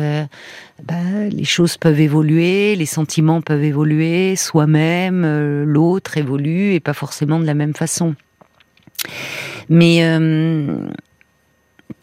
bah, 0.83 0.93
les 1.31 1.45
choses 1.45 1.77
peuvent 1.77 1.99
évoluer, 1.99 2.75
les 2.75 2.85
sentiments 2.85 3.41
peuvent 3.41 3.63
évoluer, 3.63 4.35
soi-même, 4.35 5.63
l'autre 5.63 6.17
évolue 6.17 6.73
et 6.73 6.79
pas 6.79 6.93
forcément 6.93 7.39
de 7.39 7.45
la 7.45 7.55
même 7.55 7.73
façon. 7.73 8.13
Mais 9.69 10.03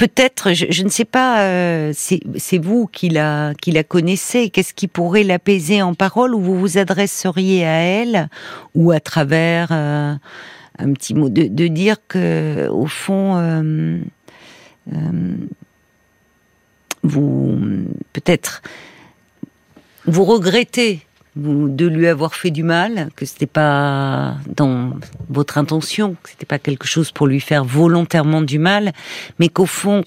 peut-être, 0.01 0.55
je, 0.55 0.83
ne 0.83 0.89
sais 0.89 1.05
pas, 1.05 1.43
euh, 1.43 1.93
c'est 1.95 2.59
vous 2.59 2.87
qui 2.87 3.11
la, 3.11 3.53
connaissez, 3.87 4.49
qu'est-ce 4.49 4.73
qui 4.73 4.89
pourrait 4.89 5.25
l'apaiser 5.25 5.83
en 5.83 5.93
parole 5.93 6.35
ou 6.35 6.41
vous 6.41 6.59
vous 6.59 6.79
adresseriez 6.79 7.67
à 7.67 7.81
elle 7.81 8.31
ou 8.75 8.93
à 8.93 9.01
travers 9.01 9.69
euh, 9.73 10.15
un 10.79 10.93
petit 10.95 11.13
mot 11.13 11.29
de, 11.29 11.67
dire 11.69 11.97
que 12.09 12.67
au 12.71 12.87
fond 12.87 13.37
euh, 13.37 13.99
vous 17.03 17.59
peut-être 18.15 18.63
vous 20.07 20.25
regrettez 20.25 21.01
de 21.37 21.87
lui 21.87 22.09
avoir 22.09 22.35
fait 22.35 22.51
du 22.51 22.63
mal, 22.63 23.11
que 23.15 23.25
c'était 23.25 23.47
pas 23.47 24.37
dans 24.57 24.93
votre 25.29 25.59
intention, 25.59 26.17
que 26.23 26.31
c'était 26.31 26.47
pas 26.47 26.59
quelque 26.59 26.87
chose 26.87 27.13
pour 27.13 27.27
lui 27.27 27.41
faire 27.41 27.65
volontairement 27.65 28.43
du 28.43 28.59
mal, 28.59 28.93
mais 29.39 29.49
qu'au 29.49 29.67
fond, 29.67 30.05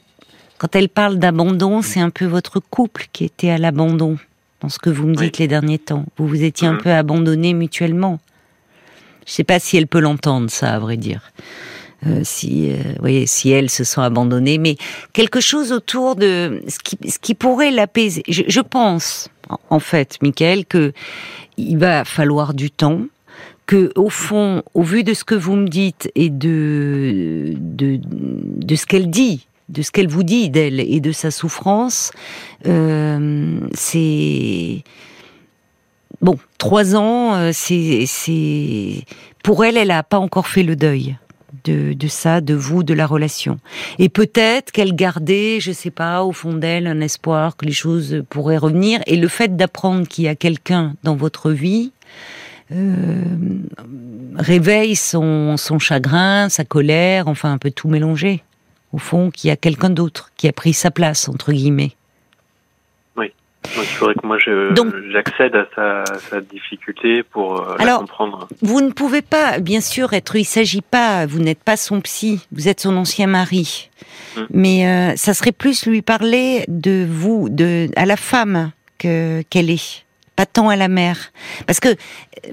quand 0.57 0.75
elle 0.75 0.89
parle 0.89 1.17
d'abandon, 1.17 1.81
c'est 1.81 2.01
un 2.01 2.09
peu 2.09 2.25
votre 2.25 2.59
couple 2.59 3.07
qui 3.13 3.23
était 3.23 3.49
à 3.49 3.57
l'abandon, 3.57 4.17
dans 4.61 4.69
ce 4.69 4.79
que 4.79 4.89
vous 4.89 5.07
me 5.07 5.15
dites 5.15 5.37
les 5.37 5.47
derniers 5.47 5.79
temps. 5.79 6.05
Vous 6.17 6.27
vous 6.27 6.43
étiez 6.43 6.67
un 6.67 6.73
mmh. 6.73 6.81
peu 6.81 6.91
abandonnés 6.91 7.53
mutuellement. 7.53 8.19
Je 9.25 9.31
sais 9.31 9.43
pas 9.43 9.59
si 9.59 9.77
elle 9.77 9.87
peut 9.87 9.99
l'entendre, 9.99 10.49
ça, 10.49 10.73
à 10.73 10.79
vrai 10.79 10.97
dire. 10.97 11.31
Euh, 12.05 12.21
si, 12.23 12.71
euh, 12.71 12.75
voyez, 12.99 13.27
si 13.27 13.49
elle 13.49 13.69
se 13.69 13.83
sent 13.83 14.01
abandonnée, 14.01 14.57
mais 14.57 14.75
quelque 15.13 15.39
chose 15.39 15.71
autour 15.71 16.15
de 16.15 16.61
ce 16.67 16.79
qui, 16.79 16.97
ce 17.09 17.17
qui 17.17 17.33
pourrait 17.33 17.71
l'apaiser. 17.71 18.23
Je, 18.27 18.59
pense, 18.59 19.29
en 19.69 19.79
fait, 19.79 20.17
Michael, 20.21 20.65
que 20.65 20.93
il 21.57 21.77
va 21.77 22.05
falloir 22.05 22.53
du 22.53 22.71
temps, 22.71 23.01
que 23.65 23.91
au 23.95 24.09
fond, 24.09 24.63
au 24.73 24.83
vu 24.83 25.03
de 25.03 25.13
ce 25.13 25.23
que 25.23 25.35
vous 25.35 25.55
me 25.55 25.67
dites 25.67 26.11
et 26.15 26.29
de 26.29 27.53
de, 27.57 28.75
ce 28.75 28.85
qu'elle 28.85 29.09
dit, 29.09 29.47
de 29.69 29.81
ce 29.81 29.91
qu'elle 29.91 30.07
vous 30.07 30.23
dit 30.23 30.49
d'elle 30.49 30.79
et 30.79 30.99
de 30.99 31.11
sa 31.11 31.31
souffrance, 31.31 32.11
euh, 32.67 33.59
c'est 33.73 34.83
bon, 36.21 36.37
trois 36.57 36.95
ans, 36.95 37.35
euh, 37.35 37.51
c'est 37.53 38.05
c'est 38.07 39.05
pour 39.43 39.65
elle, 39.65 39.77
elle 39.77 39.91
a 39.91 40.03
pas 40.03 40.19
encore 40.19 40.47
fait 40.47 40.63
le 40.63 40.75
deuil 40.75 41.15
de, 41.63 42.07
ça, 42.07 42.41
de 42.41 42.53
vous, 42.53 42.83
de 42.83 42.93
la 42.93 43.05
relation. 43.05 43.59
Et 43.99 44.09
peut-être 44.09 44.71
qu'elle 44.71 44.95
gardait, 44.95 45.59
je 45.59 45.71
sais 45.71 45.91
pas, 45.91 46.23
au 46.23 46.31
fond 46.31 46.53
d'elle, 46.53 46.87
un 46.87 47.01
espoir 47.01 47.55
que 47.55 47.65
les 47.65 47.71
choses 47.71 48.23
pourraient 48.29 48.57
revenir. 48.57 49.01
Et 49.07 49.15
le 49.15 49.27
fait 49.27 49.55
d'apprendre 49.55 50.07
qu'il 50.07 50.25
y 50.25 50.27
a 50.27 50.35
quelqu'un 50.35 50.95
dans 51.03 51.15
votre 51.15 51.51
vie 51.51 51.91
euh, 52.71 53.23
réveille 54.35 54.95
son, 54.95 55.57
son 55.57 55.79
chagrin, 55.79 56.49
sa 56.49 56.63
colère, 56.63 57.27
enfin 57.27 57.51
un 57.51 57.57
peu 57.57 57.71
tout 57.71 57.87
mélangé. 57.87 58.43
Au 58.93 58.97
fond, 58.97 59.31
qu'il 59.31 59.47
y 59.47 59.51
a 59.51 59.55
quelqu'un 59.57 59.89
d'autre 59.89 60.31
qui 60.37 60.47
a 60.47 60.53
pris 60.53 60.73
sa 60.73 60.91
place, 60.91 61.27
entre 61.27 61.51
guillemets. 61.51 61.95
Donc 63.75 63.85
il 63.85 63.95
faudrait 63.95 64.15
que 64.15 64.27
moi 64.27 64.37
j'accède 65.11 65.55
à 65.55 65.65
sa, 65.75 66.03
sa, 66.29 66.41
difficulté 66.41 67.23
pour 67.23 67.61
euh, 67.61 67.75
Alors, 67.79 67.99
la 67.99 67.99
comprendre. 67.99 68.47
Vous 68.61 68.81
ne 68.81 68.91
pouvez 68.91 69.21
pas, 69.21 69.59
bien 69.59 69.81
sûr, 69.81 70.13
être. 70.13 70.35
Il 70.35 70.45
s'agit 70.45 70.81
pas. 70.81 71.25
Vous 71.25 71.39
n'êtes 71.39 71.63
pas 71.63 71.77
son 71.77 72.01
psy. 72.01 72.45
Vous 72.51 72.67
êtes 72.67 72.81
son 72.81 72.95
ancien 72.97 73.27
mari. 73.27 73.89
Hmm. 74.35 74.41
Mais 74.51 74.87
euh, 74.87 75.15
ça 75.15 75.33
serait 75.33 75.51
plus 75.51 75.85
lui 75.85 76.01
parler 76.01 76.65
de 76.67 77.05
vous, 77.09 77.49
de 77.49 77.87
à 77.95 78.05
la 78.05 78.17
femme 78.17 78.71
que 78.97 79.41
qu'elle 79.49 79.69
est, 79.69 80.05
pas 80.35 80.45
tant 80.45 80.69
à 80.69 80.75
la 80.75 80.87
mère, 80.87 81.31
parce 81.65 81.79
que. 81.79 81.89
Euh, 81.89 82.51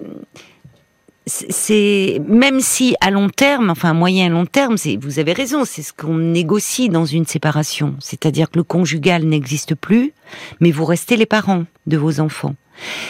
c'est 1.27 2.21
même 2.27 2.61
si 2.61 2.97
à 3.01 3.11
long 3.11 3.29
terme, 3.29 3.71
enfin 3.71 3.93
moyen 3.93 4.27
et 4.27 4.29
long 4.31 4.47
terme, 4.47 4.77
vous 5.01 5.19
avez 5.19 5.33
raison, 5.33 5.65
c'est 5.65 5.83
ce 5.83 5.93
qu'on 5.93 6.17
négocie 6.17 6.89
dans 6.89 7.05
une 7.05 7.27
séparation, 7.27 7.95
c'est-à-dire 8.01 8.51
que 8.51 8.59
le 8.59 8.65
conjugal 8.65 9.25
n'existe 9.25 9.75
plus, 9.75 10.13
mais 10.61 10.71
vous 10.71 10.85
restez 10.85 11.17
les 11.17 11.27
parents 11.27 11.65
de 11.87 11.97
vos 11.97 12.21
enfants. 12.21 12.55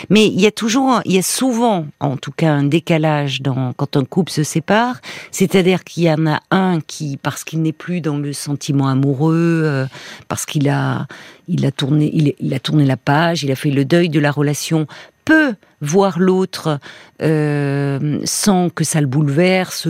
Mais 0.08 0.26
il 0.26 0.40
y 0.40 0.46
a 0.46 0.50
toujours, 0.50 1.00
il 1.04 1.12
y 1.12 1.18
a 1.18 1.22
souvent, 1.22 1.86
en 2.00 2.16
tout 2.16 2.32
cas, 2.32 2.52
un 2.52 2.64
décalage 2.64 3.40
quand 3.76 3.96
un 3.96 4.04
couple 4.04 4.32
se 4.32 4.42
sépare. 4.42 5.00
C'est-à-dire 5.30 5.84
qu'il 5.84 6.04
y 6.04 6.10
en 6.10 6.26
a 6.26 6.40
un 6.50 6.80
qui, 6.80 7.16
parce 7.16 7.44
qu'il 7.44 7.62
n'est 7.62 7.72
plus 7.72 8.00
dans 8.00 8.18
le 8.18 8.32
sentiment 8.32 8.88
amoureux, 8.88 9.62
euh, 9.64 9.86
parce 10.28 10.46
qu'il 10.46 10.68
a, 10.68 11.06
il 11.48 11.64
a 11.66 11.70
tourné, 11.70 12.10
il, 12.38 12.54
a 12.54 12.58
tourné 12.58 12.84
la 12.84 12.96
page, 12.96 13.42
il 13.42 13.52
a 13.52 13.56
fait 13.56 13.70
le 13.70 13.84
deuil 13.84 14.08
de 14.08 14.20
la 14.20 14.30
relation, 14.30 14.86
peut 15.30 15.54
voir 15.80 16.18
l'autre 16.18 16.80
euh, 17.22 18.20
sans 18.24 18.68
que 18.68 18.82
ça 18.82 19.00
le 19.00 19.06
bouleverse 19.06 19.86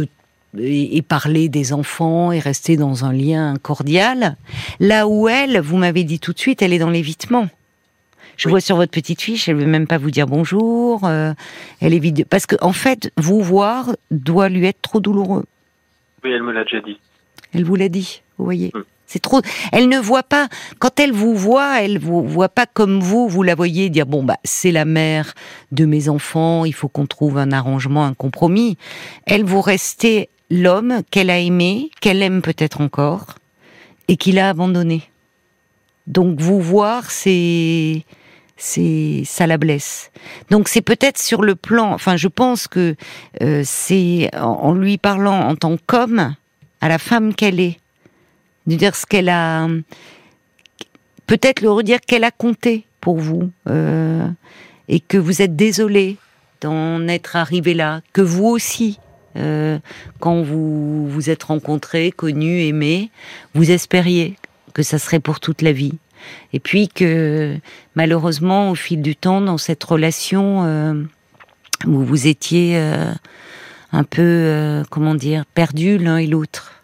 et, 0.59 1.01
parler 1.01 1.49
des 1.49 1.73
enfants 1.73 2.31
et 2.31 2.39
rester 2.39 2.77
dans 2.77 3.07
un 3.07 3.13
lien 3.13 3.55
cordial. 3.63 4.37
Là 4.81 5.09
où 5.09 5.29
elle, 5.29 5.61
vous 5.61 5.79
m'avez 5.79 6.05
dit 6.05 6.21
tout 6.21 6.35
de 6.35 6.39
suite, 6.39 6.61
elle 6.61 6.75
est 6.75 6.79
dans 6.79 6.91
l'évitement. 6.91 7.49
Je 8.37 8.51
vois 8.51 8.61
sur 8.61 8.77
votre 8.77 8.93
petite 8.93 9.23
fiche, 9.23 9.49
elle 9.49 9.57
veut 9.57 9.67
même 9.67 9.87
pas 9.87 9.97
vous 9.97 10.11
dire 10.11 10.27
bonjour. 10.27 11.05
Euh, 11.05 11.33
elle 11.81 11.95
évite 11.95 12.27
parce 12.27 12.47
que 12.47 12.57
en 12.61 12.73
fait, 12.73 13.11
vous 13.17 13.41
voir 13.41 13.97
doit 14.11 14.51
lui 14.51 14.67
être 14.67 14.83
trop 14.83 15.01
douloureux. 15.01 15.45
Oui, 16.23 16.33
elle 16.33 16.43
me 16.43 16.53
l'a 16.53 16.65
déjà 16.65 16.81
dit. 16.81 16.99
Elle 17.55 17.65
vous 17.65 17.77
l'a 17.77 17.89
dit, 17.89 18.23
vous 18.37 18.45
voyez. 18.45 18.73
Hmm. 18.75 18.83
C'est 19.13 19.19
trop. 19.19 19.43
Elle 19.73 19.89
ne 19.89 19.99
voit 19.99 20.23
pas. 20.23 20.47
Quand 20.79 21.01
elle 21.01 21.11
vous 21.11 21.35
voit, 21.35 21.83
elle 21.83 21.99
vous 21.99 22.23
voit 22.23 22.49
pas 22.49 22.67
comme 22.67 23.01
vous. 23.01 23.27
Vous 23.27 23.43
la 23.43 23.57
voyez 23.57 23.91
dire 23.91 24.07
bon 24.07 24.23
bah 24.23 24.37
c'est 24.45 24.71
la 24.71 24.85
mère 24.85 25.35
de 25.73 25.85
mes 25.85 26.09
enfants. 26.09 26.65
Il 26.65 26.73
faut 26.73 26.87
qu'on 26.87 27.07
trouve 27.07 27.37
un 27.37 27.51
arrangement, 27.51 28.05
un 28.05 28.15
compromis. 28.15 28.79
Elle 29.27 29.43
vous 29.43 29.63
restez 29.63 30.29
l'homme 30.49 31.03
qu'elle 31.11 31.31
a 31.31 31.41
aimé, 31.41 31.91
qu'elle 32.01 32.23
aime 32.23 32.41
peut-être 32.41 32.81
encore, 32.81 33.35
et 34.07 34.17
qu'il 34.17 34.39
a 34.39 34.49
abandonné. 34.49 35.03
Donc 36.07 36.41
vous 36.41 36.61
voir, 36.61 37.11
c'est 37.11 38.05
c'est 38.57 39.23
ça 39.25 39.49
la 39.49 39.59
blesse. 39.59 40.13
Donc 40.51 40.69
c'est 40.69 40.83
peut-être 40.83 41.19
sur 41.19 41.43
le 41.43 41.57
plan. 41.57 41.93
Enfin, 41.93 42.17
je 42.17 42.29
pense 42.29 42.69
que 42.69 42.95
euh, 43.43 43.63
c'est 43.65 44.31
en 44.37 44.73
lui 44.73 44.99
parlant 44.99 45.49
en 45.49 45.57
tant 45.57 45.77
qu'homme 45.85 46.37
à 46.81 46.89
la 46.89 46.99
femme 46.99 47.35
qu'elle 47.35 47.59
est 47.59 47.81
de 48.67 48.77
dire 48.77 48.95
ce 48.97 49.07
qu'elle 49.07 49.29
a, 49.29 49.69
peut-être 51.31 51.61
le 51.61 51.71
redire 51.71 52.01
qu'elle 52.01 52.25
a 52.25 52.33
compté 52.33 52.87
pour 53.01 53.19
vous, 53.19 53.53
euh, 53.69 54.27
et 54.89 54.99
que 54.99 55.17
vous 55.17 55.43
êtes 55.43 55.55
désolé 55.55 56.17
d'en 56.61 57.07
être 57.07 57.37
arrivé 57.37 57.73
là, 57.73 58.01
que 58.13 58.21
vous 58.21 58.47
aussi, 58.47 58.99
euh, 59.37 59.79
quand 60.19 60.43
vous 60.43 61.09
vous 61.09 61.31
êtes 61.31 61.45
rencontrés, 61.45 62.11
connus, 62.11 62.63
aimés, 62.63 63.11
vous 63.55 63.71
espériez 63.71 64.35
que 64.75 64.83
ça 64.83 64.99
serait 64.99 65.21
pour 65.21 65.39
toute 65.39 65.63
la 65.63 65.71
vie. 65.71 65.95
Et 66.53 66.59
puis 66.59 66.89
que 66.89 67.57
malheureusement, 67.95 68.73
au 68.73 68.75
fil 68.75 69.01
du 69.01 69.15
temps, 69.15 69.41
dans 69.41 69.57
cette 69.57 69.85
relation, 69.85 70.65
euh, 70.65 70.95
où 71.87 72.03
vous 72.03 72.27
étiez 72.27 72.77
un 73.93 74.05
peu, 74.05 74.83
comment 74.91 75.15
dire, 75.15 75.47
perdus 75.47 75.97
l'un 75.97 76.19
et 76.19 76.27
l'autre. 76.27 76.80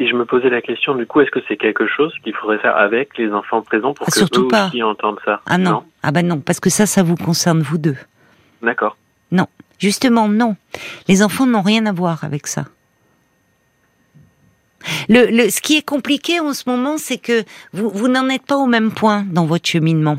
Et 0.00 0.08
je 0.08 0.14
me 0.16 0.24
posais 0.24 0.48
la 0.48 0.62
question, 0.62 0.94
du 0.94 1.06
coup, 1.06 1.20
est-ce 1.20 1.30
que 1.30 1.40
c'est 1.46 1.58
quelque 1.58 1.86
chose 1.86 2.14
qu'il 2.24 2.34
faudrait 2.34 2.58
faire 2.58 2.74
avec 2.74 3.18
les 3.18 3.30
enfants 3.32 3.60
présents 3.60 3.92
pour 3.92 4.06
ah, 4.08 4.10
que 4.10 4.20
eux 4.20 4.66
aussi 4.66 4.82
entendent 4.82 5.20
ça? 5.26 5.42
Ah 5.44 5.58
non. 5.58 5.84
Ah 6.02 6.10
ben 6.10 6.26
non, 6.26 6.40
parce 6.40 6.58
que 6.58 6.70
ça, 6.70 6.86
ça 6.86 7.02
vous 7.02 7.16
concerne 7.16 7.60
vous 7.60 7.76
deux. 7.76 7.96
D'accord. 8.62 8.96
Non, 9.30 9.46
justement 9.78 10.26
non. 10.26 10.56
Les 11.06 11.22
enfants 11.22 11.44
n'ont 11.46 11.60
rien 11.60 11.84
à 11.84 11.92
voir 11.92 12.24
avec 12.24 12.46
ça. 12.46 12.64
Le, 15.10 15.26
le, 15.26 15.50
ce 15.50 15.60
qui 15.60 15.76
est 15.76 15.82
compliqué 15.82 16.40
en 16.40 16.54
ce 16.54 16.66
moment, 16.66 16.96
c'est 16.96 17.18
que 17.18 17.44
vous, 17.74 17.90
vous 17.90 18.08
n'en 18.08 18.30
êtes 18.30 18.46
pas 18.46 18.56
au 18.56 18.66
même 18.66 18.92
point 18.92 19.26
dans 19.30 19.44
votre 19.44 19.68
cheminement. 19.68 20.16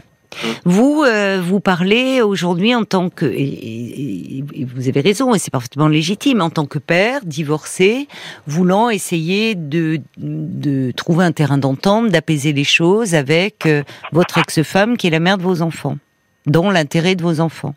Vous, 0.66 1.04
euh, 1.06 1.42
vous 1.44 1.60
parlez 1.60 2.22
aujourd'hui 2.22 2.74
en 2.74 2.84
tant 2.84 3.10
que, 3.10 3.26
et, 3.26 4.44
vous 4.74 4.88
avez 4.88 5.02
raison, 5.02 5.34
et 5.34 5.40
c'est 5.40 5.52
parfaitement 5.52 5.88
légitime, 5.88 6.42
en 6.42 6.50
tant 6.50 6.66
que 6.66 6.80
père, 6.80 7.22
divorcé, 7.24 8.08
voulant 8.48 8.90
essayer 8.90 9.56
de, 9.56 10.02
de 10.18 10.92
trouver 10.92 11.26
un 11.26 11.32
terrain 11.32 11.58
d'entente, 11.58 12.10
d'apaiser 12.10 12.54
les 12.54 12.64
choses 12.64 13.16
avec 13.16 13.66
euh, 13.66 13.84
votre 14.12 14.38
ex-femme 14.38 14.98
qui 14.98 15.08
est 15.08 15.12
la 15.12 15.20
mère 15.20 15.38
de 15.38 15.44
vos 15.44 15.62
enfants, 15.62 15.98
dont 16.46 16.70
l'intérêt 16.70 17.16
de 17.16 17.24
vos 17.24 17.40
enfants. 17.40 17.76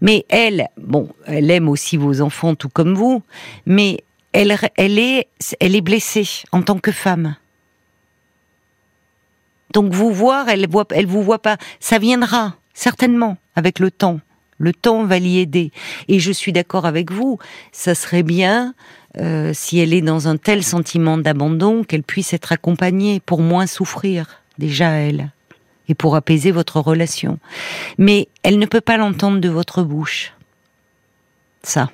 Mais 0.00 0.24
elle, 0.28 0.68
bon, 0.76 1.08
elle 1.26 1.50
aime 1.50 1.68
aussi 1.68 1.96
vos 1.96 2.20
enfants 2.20 2.54
tout 2.54 2.68
comme 2.68 2.94
vous, 2.94 3.22
mais 3.66 4.04
elle, 4.32 4.56
elle 4.76 4.98
est, 4.98 5.28
elle 5.58 5.74
est 5.74 5.80
blessée 5.80 6.28
en 6.52 6.62
tant 6.62 6.78
que 6.78 6.92
femme. 6.92 7.34
Donc 9.72 9.92
vous 9.92 10.12
voir, 10.12 10.48
elle 10.48 10.68
voit, 10.68 10.86
elle 10.90 11.06
vous 11.06 11.22
voit 11.22 11.40
pas. 11.40 11.56
Ça 11.80 11.98
viendra 11.98 12.56
certainement 12.74 13.36
avec 13.54 13.78
le 13.78 13.90
temps. 13.90 14.20
Le 14.58 14.72
temps 14.72 15.04
va 15.04 15.18
l'y 15.18 15.38
aider. 15.38 15.72
Et 16.08 16.18
je 16.18 16.32
suis 16.32 16.52
d'accord 16.52 16.84
avec 16.84 17.12
vous. 17.12 17.38
Ça 17.72 17.94
serait 17.94 18.22
bien 18.22 18.74
euh, 19.18 19.52
si 19.54 19.78
elle 19.78 19.94
est 19.94 20.00
dans 20.00 20.28
un 20.28 20.36
tel 20.36 20.62
sentiment 20.62 21.16
d'abandon 21.16 21.84
qu'elle 21.84 22.02
puisse 22.02 22.32
être 22.32 22.52
accompagnée 22.52 23.20
pour 23.20 23.40
moins 23.40 23.66
souffrir 23.66 24.42
déjà 24.58 24.90
elle 24.90 25.30
et 25.88 25.94
pour 25.94 26.16
apaiser 26.16 26.50
votre 26.50 26.80
relation. 26.80 27.38
Mais 27.96 28.28
elle 28.42 28.58
ne 28.58 28.66
peut 28.66 28.80
pas 28.80 28.96
l'entendre 28.96 29.38
de 29.38 29.48
votre 29.48 29.82
bouche. 29.82 30.34
Ça. 31.62 31.90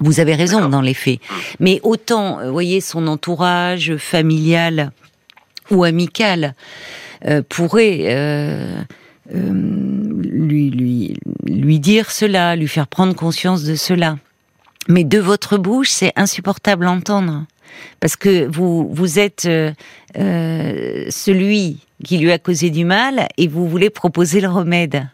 Vous 0.00 0.18
avez 0.18 0.34
raison 0.34 0.68
dans 0.68 0.80
les 0.80 0.94
faits. 0.94 1.20
Mais 1.60 1.80
autant, 1.82 2.36
vous 2.36 2.40
euh, 2.42 2.50
voyez, 2.50 2.80
son 2.80 3.06
entourage 3.06 3.96
familial 3.96 4.90
ou 5.70 5.84
amical 5.84 6.54
euh, 7.26 7.42
pourrait 7.48 8.00
euh, 8.04 8.82
euh, 9.34 9.50
lui, 10.22 10.70
lui, 10.70 11.16
lui 11.46 11.80
dire 11.80 12.10
cela, 12.10 12.54
lui 12.56 12.68
faire 12.68 12.86
prendre 12.86 13.14
conscience 13.14 13.64
de 13.64 13.74
cela. 13.74 14.18
Mais 14.88 15.04
de 15.04 15.18
votre 15.18 15.56
bouche, 15.56 15.88
c'est 15.88 16.12
insupportable 16.16 16.86
à 16.86 16.90
entendre. 16.90 17.46
Parce 18.00 18.16
que 18.16 18.46
vous, 18.46 18.90
vous 18.92 19.18
êtes 19.18 19.48
celui 20.14 21.78
qui 22.04 22.18
lui 22.18 22.30
a 22.30 22.38
causé 22.38 22.68
du 22.70 22.84
mal 22.84 23.26
et 23.38 23.48
vous 23.48 23.66
voulez 23.68 23.88
proposer 23.88 24.42
le 24.42 24.48
remède. 24.48 25.08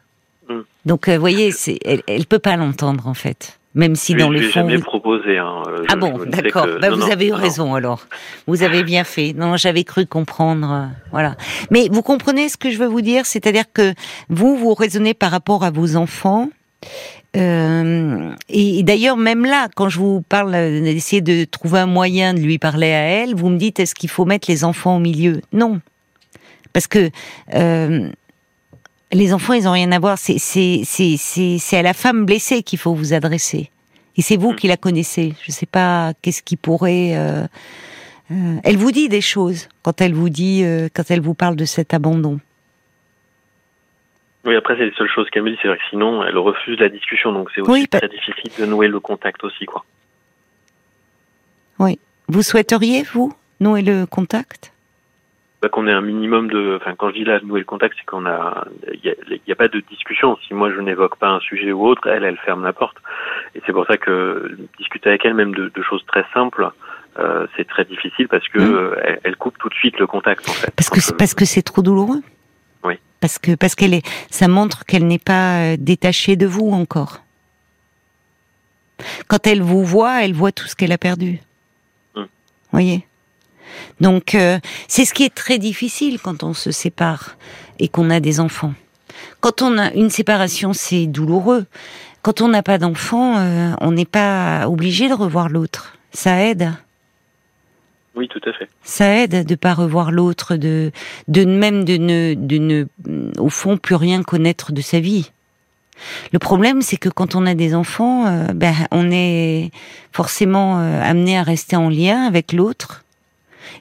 Mm. 0.48 0.60
Donc, 0.84 1.08
vous 1.08 1.20
voyez, 1.20 1.52
elle 1.86 2.02
ne 2.08 2.24
peut 2.24 2.40
pas 2.40 2.56
l'entendre 2.56 3.06
en 3.06 3.14
fait. 3.14 3.59
Même 3.74 3.94
si 3.94 4.14
dans 4.14 4.30
le 4.30 4.40
fond. 4.42 4.60
jamais 4.60 4.78
proposé. 4.78 5.38
Hein. 5.38 5.62
ah 5.88 5.94
bon, 5.94 6.18
d'accord. 6.26 6.66
Bah, 6.80 6.90
vous 6.90 7.08
avez 7.08 7.28
eu 7.28 7.32
raison 7.32 7.74
alors. 7.74 8.06
Vous 8.48 8.64
avez 8.64 8.82
bien 8.82 9.04
fait. 9.04 9.32
Non, 9.32 9.56
j'avais 9.56 9.84
cru 9.84 10.06
comprendre. 10.06 10.72
Euh, 10.72 10.86
voilà. 11.12 11.36
Mais 11.70 11.88
vous 11.90 12.02
comprenez 12.02 12.48
ce 12.48 12.56
que 12.56 12.70
je 12.70 12.78
veux 12.78 12.88
vous 12.88 13.00
dire, 13.00 13.26
c'est-à-dire 13.26 13.64
que 13.72 13.94
vous 14.28 14.56
vous 14.56 14.74
raisonnez 14.74 15.14
par 15.14 15.30
rapport 15.30 15.62
à 15.62 15.70
vos 15.70 15.94
enfants. 15.94 16.48
Euh, 17.36 18.30
et 18.48 18.82
d'ailleurs, 18.82 19.16
même 19.16 19.44
là, 19.44 19.68
quand 19.76 19.88
je 19.88 20.00
vous 20.00 20.20
parle 20.22 20.50
d'essayer 20.50 21.22
de 21.22 21.44
trouver 21.44 21.78
un 21.78 21.86
moyen 21.86 22.34
de 22.34 22.40
lui 22.40 22.58
parler 22.58 22.90
à 22.92 23.02
elle, 23.02 23.36
vous 23.36 23.50
me 23.50 23.56
dites 23.56 23.78
est-ce 23.78 23.94
qu'il 23.94 24.10
faut 24.10 24.24
mettre 24.24 24.50
les 24.50 24.64
enfants 24.64 24.96
au 24.96 25.00
milieu? 25.00 25.40
Non, 25.52 25.80
parce 26.72 26.86
que 26.86 27.10
euh, 27.54 28.08
les 29.12 29.32
enfants, 29.34 29.54
ils 29.54 29.66
ont 29.68 29.72
rien 29.72 29.92
à 29.92 29.98
voir. 29.98 30.18
C'est 30.18 30.38
c'est 30.38 31.76
à 31.76 31.82
la 31.82 31.94
femme 31.94 32.24
blessée 32.24 32.62
qu'il 32.62 32.78
faut 32.78 32.94
vous 32.94 33.12
adresser. 33.12 33.70
Et 34.16 34.22
c'est 34.22 34.36
vous 34.36 34.52
mm. 34.52 34.56
qui 34.56 34.68
la 34.68 34.76
connaissez. 34.76 35.34
Je 35.44 35.52
sais 35.52 35.66
pas 35.66 36.12
qu'est-ce 36.22 36.42
qui 36.42 36.56
pourrait. 36.56 37.16
Euh, 37.16 37.44
euh, 38.32 38.56
elle 38.62 38.76
vous 38.76 38.92
dit 38.92 39.08
des 39.08 39.20
choses 39.20 39.68
quand 39.82 40.00
elle 40.00 40.14
vous 40.14 40.28
dit, 40.28 40.62
euh, 40.64 40.88
quand 40.94 41.10
elle 41.10 41.20
vous 41.20 41.34
parle 41.34 41.56
de 41.56 41.64
cet 41.64 41.94
abandon. 41.94 42.38
Oui, 44.44 44.56
après 44.56 44.76
c'est 44.76 44.86
les 44.86 44.92
seules 44.92 45.10
choses 45.10 45.28
qu'elle 45.30 45.42
me 45.42 45.50
dit, 45.50 45.58
c'est 45.60 45.68
vrai 45.68 45.76
que 45.76 45.82
sinon 45.90 46.24
elle 46.24 46.38
refuse 46.38 46.78
la 46.78 46.88
discussion, 46.88 47.32
donc 47.32 47.50
c'est 47.54 47.60
aussi 47.60 47.88
très 47.88 48.08
difficile 48.08 48.50
de 48.58 48.64
nouer 48.64 48.88
le 48.88 48.98
contact 48.98 49.44
aussi, 49.44 49.66
quoi. 49.66 49.84
Oui. 51.78 51.98
Vous 52.28 52.42
souhaiteriez 52.42 53.02
vous 53.02 53.34
nouer 53.58 53.82
le 53.82 54.06
contact? 54.06 54.72
bah, 54.72 54.79
qu'on 55.68 55.86
ait 55.86 55.92
un 55.92 56.00
minimum 56.00 56.48
de. 56.48 56.78
Enfin, 56.80 56.94
quand 56.96 57.10
je 57.10 57.14
dis 57.14 57.24
là 57.24 57.38
nouer 57.42 57.60
le 57.60 57.66
contact, 57.66 57.94
c'est 57.98 58.06
qu'on 58.06 58.24
a. 58.24 58.66
Il 58.92 59.14
n'y 59.46 59.52
a, 59.52 59.56
pas 59.56 59.68
de 59.68 59.80
discussion. 59.90 60.38
Si 60.46 60.54
moi 60.54 60.70
je 60.72 60.80
n'évoque 60.80 61.16
pas 61.16 61.28
un 61.28 61.40
sujet 61.40 61.70
ou 61.72 61.86
autre, 61.86 62.08
elle, 62.08 62.24
elle 62.24 62.38
ferme 62.38 62.64
la 62.64 62.72
porte. 62.72 62.96
Et 63.54 63.60
c'est 63.66 63.72
pour 63.72 63.86
ça 63.86 63.98
que 63.98 64.56
discuter 64.78 65.10
avec 65.10 65.24
elle, 65.24 65.34
même 65.34 65.54
de, 65.54 65.68
de 65.68 65.82
choses 65.82 66.04
très 66.06 66.24
simples, 66.32 66.70
euh, 67.18 67.46
c'est 67.56 67.66
très 67.66 67.84
difficile 67.84 68.28
parce 68.28 68.48
que 68.48 68.58
mmh. 68.58 69.18
elle, 69.24 69.36
coupe 69.36 69.58
tout 69.58 69.68
de 69.68 69.74
suite 69.74 69.98
le 69.98 70.06
contact. 70.06 70.48
En 70.48 70.52
fait. 70.52 70.70
Parce 70.74 70.88
que 70.88 71.00
c'est 71.00 71.16
parce 71.16 71.34
que 71.34 71.44
c'est 71.44 71.62
trop 71.62 71.82
douloureux. 71.82 72.22
parce 73.20 73.38
que 73.38 73.54
parce 73.54 73.74
qu'elle 73.74 73.92
est, 73.92 74.06
ça 74.30 74.48
montre 74.48 74.86
qu'elle 74.86 75.06
n'est 75.06 75.18
pas 75.18 75.76
détachée 75.76 76.36
de 76.36 76.46
vous 76.46 76.70
encore. 76.70 77.20
Quand 79.28 79.46
elle 79.46 79.60
vous 79.60 79.84
voit, 79.84 80.24
elle 80.24 80.32
voit 80.32 80.52
tout 80.52 80.66
ce 80.66 80.74
qu'elle 80.74 80.92
a 80.92 80.98
perdu. 80.98 81.40
Hum. 82.14 82.26
Voyez? 82.72 83.06
Donc 84.00 84.36
c'est 84.88 85.04
ce 85.04 85.12
qui 85.14 85.24
est 85.24 85.34
très 85.34 85.58
difficile 85.58 86.18
quand 86.20 86.42
on 86.42 86.54
se 86.54 86.70
sépare 86.70 87.36
et 87.78 87.88
qu'on 87.88 88.10
a 88.10 88.20
des 88.20 88.40
enfants. 88.40 88.74
Quand 89.40 89.62
on 89.62 89.78
a 89.78 89.92
une 89.94 90.10
séparation, 90.10 90.72
c'est 90.72 91.06
douloureux. 91.06 91.66
Quand 92.22 92.42
on 92.42 92.48
n'a 92.48 92.62
pas 92.62 92.78
d'enfant, 92.78 93.38
euh, 93.38 93.72
on 93.80 93.92
n'est 93.92 94.04
pas 94.04 94.68
obligé 94.68 95.08
de 95.08 95.14
revoir 95.14 95.48
l'autre. 95.48 95.96
Ça 96.12 96.42
aide. 96.44 96.72
Oui, 98.14 98.28
tout 98.28 98.40
à 98.46 98.52
fait. 98.52 98.68
Ça 98.82 99.08
aide 99.16 99.46
de 99.46 99.54
pas 99.54 99.72
revoir 99.72 100.10
l'autre, 100.10 100.56
de, 100.56 100.90
de 101.28 101.44
même 101.44 101.84
de 101.84 101.96
ne, 101.96 102.34
de 102.34 102.58
ne, 102.58 102.84
au 103.38 103.48
fond, 103.48 103.78
plus 103.78 103.94
rien 103.94 104.22
connaître 104.22 104.72
de 104.72 104.80
sa 104.82 105.00
vie. 105.00 105.30
Le 106.32 106.38
problème, 106.38 106.82
c'est 106.82 106.96
que 106.96 107.08
quand 107.08 107.34
on 107.34 107.46
a 107.46 107.54
des 107.54 107.74
enfants, 107.74 108.26
euh, 108.26 108.46
ben, 108.52 108.74
on 108.90 109.10
est 109.10 109.70
forcément 110.12 110.80
euh, 110.80 111.02
amené 111.02 111.38
à 111.38 111.42
rester 111.42 111.76
en 111.76 111.88
lien 111.88 112.22
avec 112.22 112.52
l'autre 112.52 113.04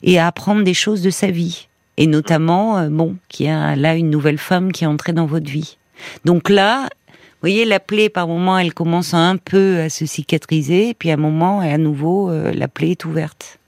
et 0.04 0.20
à 0.20 0.28
apprendre 0.28 0.64
des 0.64 0.74
choses 0.74 1.02
de 1.02 1.10
sa 1.10 1.32
vie 1.32 1.70
et 2.00 2.08
notamment, 2.08 2.78
euh, 2.78 2.88
bon, 2.90 3.18
qu'il 3.28 3.46
y 3.46 3.50
a 3.50 3.76
là 3.76 3.94
une 3.94 4.10
nouvelle 4.10 4.38
femme 4.38 4.72
qui 4.72 4.86
est 4.86 4.88
entrée 4.88 5.12
dans 5.12 5.26
votre 5.26 5.50
vie. 5.50 5.78
Donc 6.24 6.50
là, 6.50 6.84
vous 6.84 7.42
voyez, 7.42 7.66
la 7.66 7.82
plaie, 7.82 8.08
par 8.08 8.28
moment, 8.28 8.58
elle 8.58 8.74
commence 8.74 9.14
un 9.14 9.36
peu 9.36 9.80
à 9.80 9.90
se 9.90 10.06
cicatriser, 10.06 10.94
puis 10.98 11.12
à 11.12 11.16
un 11.16 11.18
moment, 11.18 11.62
et 11.62 11.72
à 11.72 11.78
nouveau, 11.78 12.32
euh, 12.32 12.54
la 12.54 12.70
plaie 12.70 12.92
est 12.92 13.04
ouverte. 13.04 13.60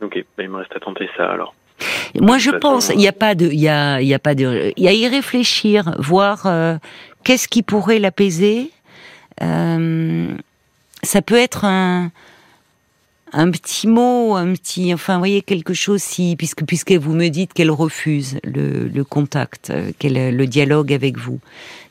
Ok, 0.00 0.24
ben, 0.38 0.44
il 0.44 0.48
me 0.48 0.56
reste 0.56 0.74
à 0.74 0.80
tenter 0.80 1.08
ça 1.16 1.30
alors. 1.30 1.54
Moi, 2.18 2.38
je 2.38 2.50
pense, 2.50 2.88
il 2.88 2.96
n'y 2.96 3.06
a 3.06 3.12
pas 3.12 3.34
de, 3.34 3.48
il 3.48 3.60
y 3.60 3.68
a, 3.68 4.00
il 4.00 4.08
y 4.08 4.14
a 4.14 4.18
pas 4.18 4.34
de, 4.34 4.72
il 4.78 4.82
y 4.82 4.88
a 4.88 4.92
y 4.92 5.06
réfléchir, 5.08 5.94
voir 5.98 6.46
euh, 6.46 6.76
qu'est-ce 7.22 7.48
qui 7.48 7.62
pourrait 7.62 7.98
l'apaiser. 7.98 8.70
ça 9.38 11.22
peut 11.22 11.36
être 11.36 11.66
un, 11.66 12.10
un 13.32 13.50
petit 13.50 13.86
mot, 13.86 14.34
un 14.36 14.52
petit, 14.52 14.92
enfin, 14.94 15.14
vous 15.14 15.20
voyez 15.20 15.42
quelque 15.42 15.74
chose 15.74 16.02
si, 16.02 16.34
puisque 16.36 16.64
puisque 16.64 16.92
vous 16.92 17.14
me 17.14 17.28
dites 17.28 17.52
qu'elle 17.52 17.70
refuse 17.70 18.38
le, 18.44 18.88
le 18.88 19.04
contact, 19.04 19.70
euh, 19.70 19.90
qu'elle 19.98 20.36
le 20.36 20.46
dialogue 20.46 20.92
avec 20.92 21.18
vous, 21.18 21.40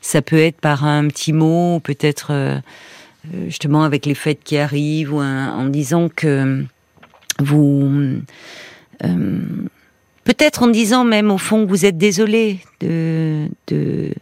ça 0.00 0.22
peut 0.22 0.38
être 0.38 0.60
par 0.60 0.84
un 0.84 1.06
petit 1.08 1.32
mot, 1.32 1.80
peut-être 1.80 2.28
euh, 2.30 2.58
euh, 3.34 3.44
justement 3.46 3.84
avec 3.84 4.06
les 4.06 4.14
fêtes 4.14 4.40
qui 4.44 4.58
arrivent, 4.58 5.14
ou 5.14 5.20
en 5.20 5.64
disant 5.66 6.08
que 6.08 6.64
vous, 7.40 8.20
peut-être 10.24 10.62
en 10.62 10.68
disant 10.68 11.04
même 11.04 11.30
au 11.30 11.38
fond 11.38 11.64
que 11.64 11.68
vous 11.68 11.86
êtes 11.86 11.98
désolé 11.98 12.58
de 12.80 13.48
de 13.68 14.12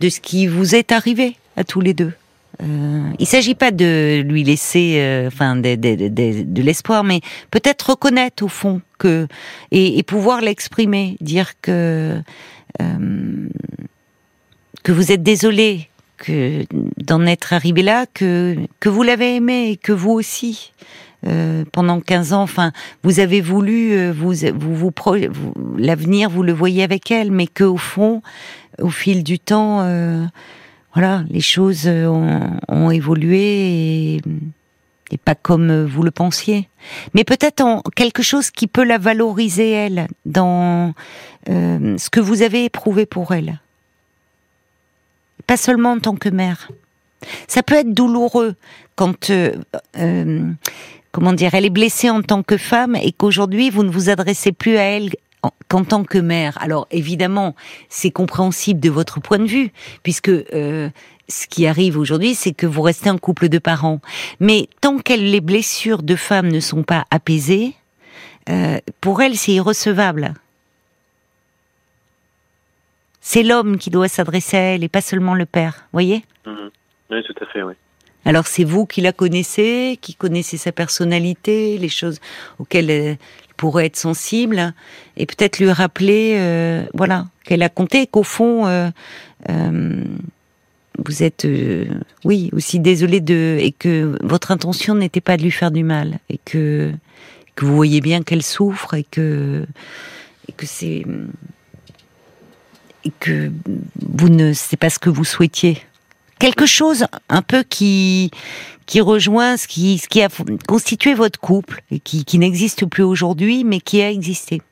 de 0.00 0.08
ce 0.08 0.20
qui 0.20 0.46
vous 0.46 0.74
est 0.74 0.92
arrivé 0.92 1.36
à 1.56 1.64
tous 1.64 1.80
les 1.80 1.94
deux. 1.94 2.12
Euh, 2.62 3.10
il 3.18 3.26
s'agit 3.26 3.54
pas 3.54 3.70
de 3.70 4.20
lui 4.26 4.42
laisser, 4.42 4.96
euh, 4.98 5.28
enfin, 5.28 5.56
de, 5.56 6.62
l'espoir, 6.62 7.04
mais 7.04 7.20
peut-être 7.50 7.90
reconnaître 7.90 8.42
au 8.42 8.48
fond 8.48 8.80
que 8.98 9.28
et, 9.70 10.02
pouvoir 10.02 10.40
l'exprimer, 10.40 11.16
dire 11.20 11.52
que 11.60 12.20
euh, 12.82 13.48
que 14.82 14.92
vous 14.92 15.12
êtes 15.12 15.22
désolé 15.22 15.88
que 16.16 16.64
d'en 16.96 17.26
être 17.26 17.52
arrivé 17.52 17.82
là, 17.82 18.06
que 18.12 18.56
que 18.80 18.88
vous 18.88 19.04
l'avez 19.04 19.36
aimé, 19.36 19.70
et 19.70 19.76
que 19.76 19.92
vous 19.92 20.12
aussi. 20.12 20.72
Euh, 21.26 21.64
pendant 21.72 22.00
15 22.00 22.32
ans, 22.32 22.42
enfin, 22.42 22.70
vous 23.02 23.18
avez 23.18 23.40
voulu, 23.40 24.08
vous, 24.12 24.34
vous, 24.54 24.92
l'avenir, 25.76 26.30
vous 26.30 26.44
le 26.44 26.52
voyez 26.52 26.84
avec 26.84 27.10
elle, 27.10 27.32
mais 27.32 27.48
que 27.48 27.64
au 27.64 27.76
fond, 27.76 28.22
au 28.80 28.88
fil 28.88 29.24
du 29.24 29.40
temps, 29.40 29.82
voilà, 30.94 31.24
les 31.30 31.40
choses 31.40 31.86
ont, 31.86 32.90
évolué 32.90 34.16
et, 34.16 34.22
pas 35.24 35.34
comme 35.34 35.84
vous 35.84 36.02
le 36.02 36.10
pensiez. 36.10 36.68
Mais 37.14 37.24
peut-être 37.24 37.82
quelque 37.94 38.22
chose 38.22 38.50
qui 38.50 38.66
peut 38.66 38.84
la 38.84 38.98
valoriser 38.98 39.70
elle 39.70 40.08
dans 40.26 40.94
euh, 41.48 41.96
ce 41.98 42.10
que 42.10 42.20
vous 42.20 42.42
avez 42.42 42.64
éprouvé 42.64 43.06
pour 43.06 43.32
elle. 43.32 43.60
Pas 45.46 45.56
seulement 45.56 45.92
en 45.92 45.98
tant 45.98 46.16
que 46.16 46.28
mère. 46.28 46.70
Ça 47.46 47.62
peut 47.62 47.74
être 47.74 47.92
douloureux 47.92 48.54
quand 48.96 49.30
euh, 49.30 49.52
euh, 49.96 50.42
comment 51.12 51.32
dire, 51.32 51.54
elle 51.54 51.64
est 51.64 51.70
blessée 51.70 52.10
en 52.10 52.22
tant 52.22 52.42
que 52.42 52.56
femme 52.56 52.96
et 52.96 53.12
qu'aujourd'hui 53.12 53.70
vous 53.70 53.82
ne 53.82 53.90
vous 53.90 54.10
adressez 54.10 54.52
plus 54.52 54.76
à 54.76 54.82
elle 54.82 55.10
qu'en 55.68 55.84
tant 55.84 56.04
que 56.04 56.18
mère. 56.18 56.58
Alors 56.60 56.86
évidemment, 56.90 57.54
c'est 57.88 58.10
compréhensible 58.10 58.80
de 58.80 58.90
votre 58.90 59.20
point 59.20 59.38
de 59.38 59.46
vue, 59.46 59.72
puisque 60.02 60.28
euh, 60.28 60.90
ce 61.28 61.46
qui 61.46 61.66
arrive 61.66 61.98
aujourd'hui, 61.98 62.34
c'est 62.34 62.52
que 62.52 62.66
vous 62.66 62.82
restez 62.82 63.08
un 63.08 63.18
couple 63.18 63.48
de 63.48 63.58
parents. 63.58 64.00
Mais 64.40 64.68
tant 64.80 64.98
que 64.98 65.12
les 65.12 65.40
blessures 65.40 66.02
de 66.02 66.16
femmes 66.16 66.48
ne 66.48 66.60
sont 66.60 66.82
pas 66.82 67.04
apaisées, 67.10 67.74
euh, 68.48 68.78
pour 69.00 69.20
elle, 69.22 69.36
c'est 69.36 69.52
irrecevable. 69.52 70.34
C'est 73.20 73.42
l'homme 73.42 73.76
qui 73.76 73.90
doit 73.90 74.08
s'adresser 74.08 74.56
à 74.56 74.60
elle 74.60 74.84
et 74.84 74.88
pas 74.88 75.02
seulement 75.02 75.34
le 75.34 75.44
père, 75.44 75.86
voyez? 75.92 76.24
Mhm. 76.46 76.70
Oui, 77.10 77.22
tout 77.24 77.34
à 77.42 77.46
fait, 77.46 77.62
oui. 77.62 77.74
Alors 78.24 78.46
c'est 78.46 78.64
vous 78.64 78.84
qui 78.84 79.00
la 79.00 79.12
connaissez, 79.12 79.98
qui 80.00 80.14
connaissez 80.14 80.56
sa 80.56 80.72
personnalité, 80.72 81.78
les 81.78 81.88
choses 81.88 82.20
auxquelles 82.58 82.90
elle 82.90 83.18
pourrait 83.58 83.86
être 83.86 83.96
sensible, 83.96 84.72
et 85.18 85.26
peut-être 85.26 85.58
lui 85.58 85.70
rappeler, 85.70 86.36
euh, 86.38 86.86
voilà, 86.94 87.26
qu'elle 87.44 87.62
a 87.62 87.68
compté, 87.68 88.06
qu'au 88.06 88.22
fond, 88.22 88.66
euh, 88.66 88.88
euh, 89.50 90.04
vous 91.04 91.22
êtes, 91.22 91.46
oui, 92.24 92.48
aussi 92.52 92.80
désolé 92.80 93.20
de, 93.20 93.58
et 93.60 93.72
que 93.72 94.16
votre 94.22 94.52
intention 94.52 94.94
n'était 94.94 95.20
pas 95.20 95.36
de 95.36 95.42
lui 95.42 95.50
faire 95.50 95.70
du 95.70 95.82
mal, 95.82 96.20
et 96.30 96.38
que 96.44 96.92
vous 97.60 97.74
voyez 97.74 98.00
bien 98.00 98.22
qu'elle 98.22 98.44
souffre, 98.44 98.94
et 98.94 99.04
que 99.04 99.66
et 100.48 100.52
que 100.52 100.64
c'est 100.64 101.04
que 103.20 103.50
vous 104.00 104.28
ne, 104.28 104.52
c'est 104.52 104.76
pas 104.76 104.90
ce 104.90 104.98
que 104.98 105.10
vous 105.10 105.24
souhaitiez 105.24 105.82
quelque 106.38 106.66
chose 106.66 107.06
un 107.28 107.42
peu 107.42 107.62
qui 107.62 108.30
qui 108.86 109.00
rejoint 109.00 109.56
ce 109.56 109.68
qui 109.68 109.98
ce 109.98 110.08
qui 110.08 110.22
a 110.22 110.28
constitué 110.66 111.14
votre 111.14 111.38
couple 111.38 111.80
et 111.90 112.00
qui, 112.00 112.24
qui 112.24 112.38
n'existe 112.38 112.86
plus 112.86 113.02
aujourd'hui 113.02 113.64
mais 113.64 113.80
qui 113.80 114.02
a 114.02 114.10
existé. 114.10 114.62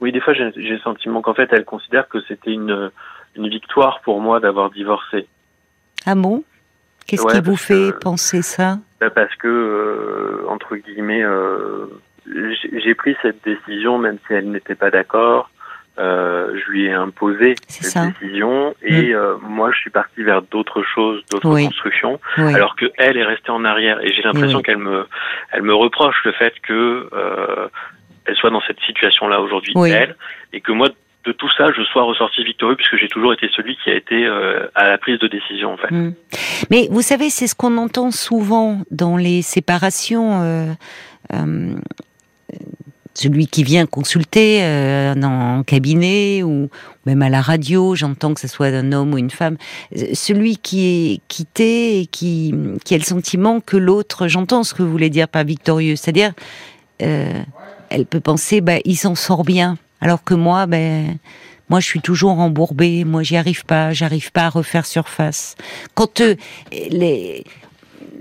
Oui, 0.00 0.12
des 0.12 0.20
fois 0.20 0.32
j'ai 0.32 0.52
le 0.54 0.78
sentiment 0.78 1.22
qu'en 1.22 1.34
fait 1.34 1.48
elle 1.52 1.64
considère 1.64 2.08
que 2.08 2.20
c'était 2.26 2.52
une 2.52 2.90
une 3.36 3.48
victoire 3.48 4.00
pour 4.02 4.20
moi 4.20 4.40
d'avoir 4.40 4.70
divorcé. 4.70 5.26
Ah 6.06 6.14
bon? 6.14 6.44
Qu'est-ce 7.06 7.26
qui 7.26 7.40
vous 7.40 7.56
fait 7.56 7.92
penser 8.00 8.42
ça? 8.42 8.78
Bah, 9.00 9.10
Parce 9.10 9.34
que 9.36 9.48
euh, 9.48 10.48
entre 10.48 10.76
guillemets 10.76 11.22
euh, 11.22 11.86
j'ai 12.26 12.94
pris 12.94 13.16
cette 13.22 13.42
décision 13.44 13.98
même 13.98 14.18
si 14.26 14.34
elle 14.34 14.50
n'était 14.50 14.74
pas 14.74 14.90
d'accord 14.90 15.50
euh, 15.98 16.54
je 16.54 16.70
lui 16.70 16.86
ai 16.86 16.92
imposé 16.92 17.56
cette 17.66 18.12
décision 18.20 18.74
et 18.82 19.10
mm. 19.10 19.14
euh, 19.14 19.34
moi 19.42 19.70
je 19.72 19.78
suis 19.78 19.90
parti 19.90 20.22
vers 20.22 20.42
d'autres 20.42 20.82
choses, 20.82 21.22
d'autres 21.30 21.48
constructions, 21.48 22.20
alors 22.36 22.76
que 22.76 22.86
elle 22.96 23.16
est 23.16 23.24
restée 23.24 23.50
en 23.50 23.64
arrière 23.64 24.00
et 24.04 24.12
j'ai 24.12 24.22
l'impression 24.22 24.62
qu'elle 24.62 24.78
me, 24.78 25.06
elle 25.52 25.62
me 25.62 25.74
reproche 25.74 26.16
le 26.24 26.32
fait 26.32 26.54
que 26.62 27.08
euh, 27.12 27.68
elle 28.26 28.36
soit 28.36 28.50
dans 28.50 28.62
cette 28.66 28.80
situation-là 28.80 29.40
aujourd'hui, 29.40 29.72
elle, 29.86 30.16
et 30.52 30.60
que 30.60 30.72
moi 30.72 30.88
de 31.24 31.32
tout 31.32 31.50
ça, 31.56 31.72
je 31.76 31.82
sois 31.82 32.04
ressorti 32.04 32.44
victorieux 32.44 32.76
puisque 32.76 32.96
j'ai 32.96 33.08
toujours 33.08 33.32
été 33.32 33.50
celui 33.54 33.76
qui 33.76 33.90
a 33.90 33.94
été 33.94 34.24
euh, 34.24 34.66
à 34.74 34.88
la 34.88 34.98
prise 34.98 35.18
de 35.18 35.26
décision 35.26 35.72
en 35.72 35.76
fait. 35.76 35.90
Mm. 35.90 36.14
Mais 36.70 36.88
vous 36.90 37.02
savez, 37.02 37.28
c'est 37.28 37.46
ce 37.46 37.54
qu'on 37.54 37.76
entend 37.76 38.10
souvent 38.10 38.82
dans 38.90 39.16
les 39.16 39.42
séparations. 39.42 40.42
Euh, 40.42 40.72
celui 43.18 43.48
qui 43.48 43.64
vient 43.64 43.84
consulter 43.86 44.60
euh, 44.62 45.14
en 45.22 45.64
cabinet 45.64 46.42
ou 46.44 46.70
même 47.04 47.22
à 47.22 47.28
la 47.28 47.40
radio, 47.40 47.96
j'entends 47.96 48.32
que 48.32 48.40
ce 48.40 48.46
soit 48.46 48.68
un 48.68 48.92
homme 48.92 49.12
ou 49.12 49.18
une 49.18 49.30
femme, 49.30 49.56
celui 50.12 50.56
qui 50.56 50.86
est 50.86 51.20
quitté 51.26 52.00
et 52.00 52.06
qui, 52.06 52.54
qui 52.84 52.94
a 52.94 52.98
le 52.98 53.02
sentiment 53.02 53.60
que 53.60 53.76
l'autre, 53.76 54.28
j'entends 54.28 54.62
ce 54.62 54.72
que 54.72 54.82
vous 54.82 54.90
voulez 54.90 55.10
dire 55.10 55.26
par 55.26 55.42
victorieux, 55.42 55.96
c'est-à-dire, 55.96 56.32
euh, 57.02 57.42
elle 57.90 58.06
peut 58.06 58.20
penser, 58.20 58.60
bah, 58.60 58.76
il 58.84 58.96
s'en 58.96 59.16
sort 59.16 59.44
bien, 59.44 59.78
alors 60.00 60.22
que 60.22 60.34
moi, 60.34 60.66
ben, 60.66 61.18
moi, 61.70 61.80
je 61.80 61.86
suis 61.86 62.00
toujours 62.00 62.38
embourbée, 62.38 63.04
moi, 63.04 63.24
j'y 63.24 63.36
arrive 63.36 63.64
pas, 63.64 63.92
j'arrive 63.92 64.30
pas 64.30 64.46
à 64.46 64.48
refaire 64.48 64.86
surface. 64.86 65.56
Quand 65.94 66.20
euh, 66.20 66.36
les, 66.72 67.44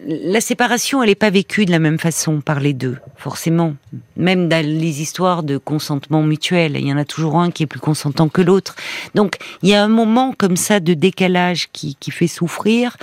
la 0.07 0.39
séparation, 0.39 1.03
elle 1.03 1.09
n'est 1.09 1.15
pas 1.15 1.29
vécue 1.29 1.65
de 1.65 1.71
la 1.71 1.79
même 1.79 1.99
façon 1.99 2.39
par 2.39 2.61
les 2.61 2.73
deux, 2.73 2.95
forcément. 3.17 3.75
Même 4.15 4.47
dans 4.47 4.65
les 4.65 5.01
histoires 5.01 5.43
de 5.43 5.57
consentement 5.57 6.23
mutuel, 6.23 6.77
il 6.77 6.87
y 6.87 6.93
en 6.93 6.97
a 6.97 7.03
toujours 7.03 7.37
un 7.37 7.51
qui 7.51 7.63
est 7.63 7.67
plus 7.67 7.81
consentant 7.81 8.29
que 8.29 8.41
l'autre. 8.41 8.75
Donc, 9.15 9.35
il 9.63 9.69
y 9.69 9.73
a 9.73 9.83
un 9.83 9.89
moment 9.89 10.33
comme 10.37 10.55
ça 10.55 10.79
de 10.79 10.93
décalage 10.93 11.67
qui, 11.73 11.97
fait 12.09 12.27
souffrir 12.27 12.95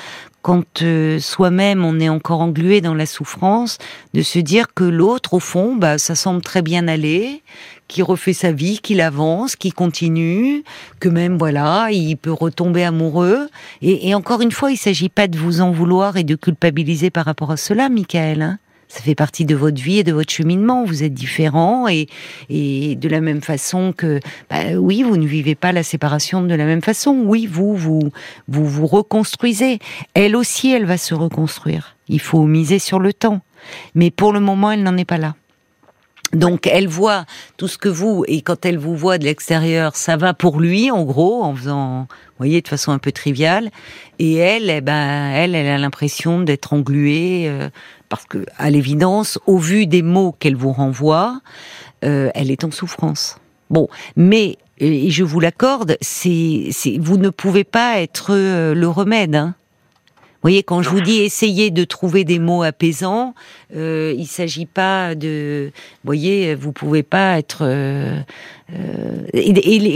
quand 0.45 0.83
euh, 0.83 1.19
soi-même 1.21 1.87
on 1.87 1.99
est 1.99 2.11
encore 2.11 2.43
englué 2.43 2.83
dans 2.83 2.93
la 2.93 3.07
souffrance, 3.07 3.79
de 4.13 4.21
se 4.21 4.39
dire 4.39 4.75
que 4.75 4.85
l'autre, 4.85 5.33
au 5.33 5.41
fond, 5.41 5.75
bah, 5.75 5.97
ça 5.97 6.15
semble 6.15 6.43
très 6.43 6.61
bien 6.61 6.87
aller, 6.87 7.43
qu'il 7.89 8.05
refait 8.05 8.35
sa 8.35 8.53
vie, 8.53 8.79
qu'il 8.79 9.01
avance, 9.01 9.57
qu'il 9.57 9.73
continue, 9.73 10.63
que 11.01 11.09
même 11.09 11.39
voilà, 11.39 11.89
il 11.91 12.17
peut 12.17 12.31
retomber 12.31 12.85
amoureux. 12.85 13.49
Et, 13.81 14.11
et 14.11 14.15
encore 14.15 14.43
une 14.43 14.53
fois, 14.53 14.71
il 14.71 14.77
s'agit 14.77 15.09
pas 15.09 15.29
de 15.29 15.39
vous 15.39 15.63
en 15.63 15.71
vouloir 15.71 16.19
et 16.19 16.25
de 16.25 16.35
culpabiliser 16.35 17.09
par 17.09 17.25
rapport 17.25 17.51
à 17.51 17.57
cela, 17.57 17.89
Michael. 17.89 18.43
Hein 18.43 18.59
ça 18.95 19.01
fait 19.01 19.17
partie 19.17 19.45
de 19.45 19.57
votre 19.57 19.83
vie 19.83 19.99
et 19.99 20.05
de 20.05 20.13
votre 20.13 20.33
cheminement. 20.33 20.85
Vous 20.85 21.03
êtes 21.03 21.15
différent 21.15 21.89
et, 21.89 22.07
et 22.49 22.95
de 22.95 23.09
la 23.09 23.21
même 23.21 23.41
façon 23.41 23.93
que, 23.93 24.21
bah, 24.49 24.77
oui, 24.79 25.03
vous 25.03 25.17
ne 25.17 25.27
vivez 25.27 25.57
pas 25.57 25.73
la 25.73 25.83
séparation 25.83 26.43
de 26.43 26.55
la 26.55 26.65
même 26.65 26.81
façon. 26.81 27.25
Oui, 27.25 27.49
vous, 27.51 27.75
vous, 27.75 28.13
vous 28.47 28.67
vous 28.67 28.87
reconstruisez. 28.87 29.81
Elle 30.15 30.37
aussi, 30.37 30.71
elle 30.71 30.87
va 30.87 30.97
se 30.97 31.13
reconstruire. 31.13 31.97
Il 32.09 32.21
faut 32.21 32.45
miser 32.45 32.79
sur 32.79 33.01
le 33.01 33.13
temps. 33.13 33.41
Mais 33.97 34.13
pour 34.13 34.33
le 34.33 34.39
moment, 34.39 34.71
elle 34.71 34.85
n'en 34.85 34.97
est 34.97 35.05
pas 35.05 35.19
là. 35.19 35.35
Donc 36.35 36.67
elle 36.67 36.89
voit 36.89 37.27
tout 37.57 37.69
ce 37.69 37.79
que 37.79 37.89
vous 37.89 38.25
et 38.27 38.43
quand 38.43 38.67
elle 38.67 38.79
vous 38.79 38.97
voit 38.97 39.19
de 39.19 39.25
l'extérieur, 39.25 39.95
ça 39.95 40.17
va 40.17 40.35
pour 40.35 40.59
lui 40.59 40.91
en 40.91 41.05
gros 41.05 41.45
en 41.45 41.55
faisant, 41.55 42.01
vous 42.01 42.39
voyez, 42.39 42.61
de 42.61 42.67
façon 42.67 42.91
un 42.91 42.99
peu 42.99 43.13
triviale. 43.13 43.71
Et 44.19 44.35
elle, 44.35 44.69
eh 44.69 44.81
ben, 44.81 45.31
elle, 45.33 45.55
elle 45.55 45.69
a 45.69 45.79
l'impression 45.79 46.41
d'être 46.41 46.73
engluée 46.73 47.45
euh, 47.47 47.69
parce 48.15 48.27
que, 48.27 48.47
à 48.59 48.71
l'évidence, 48.71 49.41
au 49.45 49.59
vu 49.59 49.89
des 49.89 50.01
mots 50.01 50.37
qu'elle 50.39 50.55
vous 50.55 50.71
renvoie, 50.71 51.41
euh, 52.05 52.31
elle 52.37 52.53
est 52.53 52.63
en 52.63 52.71
souffrance. 52.71 53.39
Bon, 53.71 53.89
mais 54.15 54.57
je 54.81 55.25
vous 55.25 55.41
l'accorde, 55.41 55.97
c'est, 56.01 56.71
vous 57.01 57.17
ne 57.17 57.31
pouvez 57.31 57.65
pas 57.65 57.99
être 57.99 58.29
euh, 58.31 58.73
le 58.73 58.87
remède. 58.87 59.35
Hein 59.35 59.57
voyez, 60.45 60.63
quand 60.63 60.83
je 60.83 60.91
vous 60.91 61.01
dis 61.01 61.21
essayer 61.21 61.71
de 61.71 61.85
trouver 61.85 62.25
des 62.25 62.39
mots 62.39 62.63
apaisants, 62.63 63.35
euh, 63.75 64.15
il 64.17 64.27
s'agit 64.27 64.67
pas 64.67 65.15
de, 65.15 65.73
vous 65.75 66.07
voyez, 66.07 66.55
vous 66.55 66.73
pouvez 66.73 67.03
pas 67.03 67.39
être. 67.39 67.63
Euh, 67.63 68.21
euh, 68.73 69.27
et, 69.33 69.53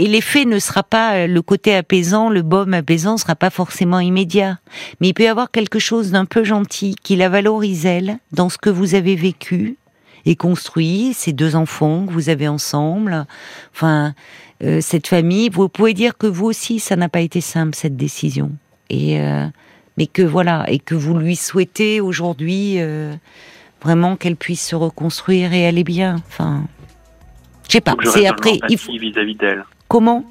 l'effet 0.07 0.45
ne 0.45 0.59
sera 0.59 0.83
pas 0.83 1.27
le 1.27 1.41
côté 1.41 1.75
apaisant, 1.75 2.29
le 2.29 2.41
baume 2.41 2.73
apaisant 2.73 3.17
sera 3.17 3.35
pas 3.35 3.49
forcément 3.49 3.99
immédiat, 3.99 4.59
mais 4.99 5.09
il 5.09 5.13
peut 5.13 5.23
y 5.23 5.27
avoir 5.27 5.51
quelque 5.51 5.79
chose 5.79 6.11
d'un 6.11 6.25
peu 6.25 6.43
gentil 6.43 6.95
qui 7.01 7.15
la 7.15 7.29
valorise 7.29 7.85
elle 7.85 8.17
dans 8.31 8.49
ce 8.49 8.57
que 8.57 8.69
vous 8.69 8.95
avez 8.95 9.15
vécu 9.15 9.77
et 10.25 10.35
construit, 10.35 11.13
ces 11.13 11.33
deux 11.33 11.55
enfants 11.55 12.05
que 12.05 12.11
vous 12.11 12.29
avez 12.29 12.47
ensemble, 12.47 13.25
enfin 13.73 14.13
euh, 14.63 14.81
cette 14.81 15.07
famille. 15.07 15.49
Vous 15.49 15.69
pouvez 15.69 15.93
dire 15.93 16.17
que 16.17 16.27
vous 16.27 16.45
aussi, 16.45 16.79
ça 16.79 16.95
n'a 16.95 17.09
pas 17.09 17.21
été 17.21 17.41
simple 17.41 17.75
cette 17.75 17.95
décision 17.95 18.51
et 18.89 19.19
euh, 19.19 19.45
mais 19.99 20.07
que 20.07 20.21
voilà, 20.21 20.63
et 20.69 20.79
que 20.79 20.95
vous 20.95 21.19
lui 21.19 21.35
souhaitez 21.35 21.99
aujourd'hui 21.99 22.75
euh, 22.77 23.13
vraiment 23.83 24.15
qu'elle 24.15 24.37
puisse 24.37 24.65
se 24.65 24.75
reconstruire 24.75 25.51
et 25.53 25.67
aller 25.67 25.83
bien. 25.83 26.15
Enfin, 26.29 26.63
je 27.67 27.73
sais 27.73 27.81
pas. 27.81 27.95
C'est 28.05 28.25
après. 28.25 28.59
Il 28.69 28.77
faut 28.77 28.93
vis-à-vis 28.93 29.35
d'elle. 29.35 29.65
Comment? 29.89 30.23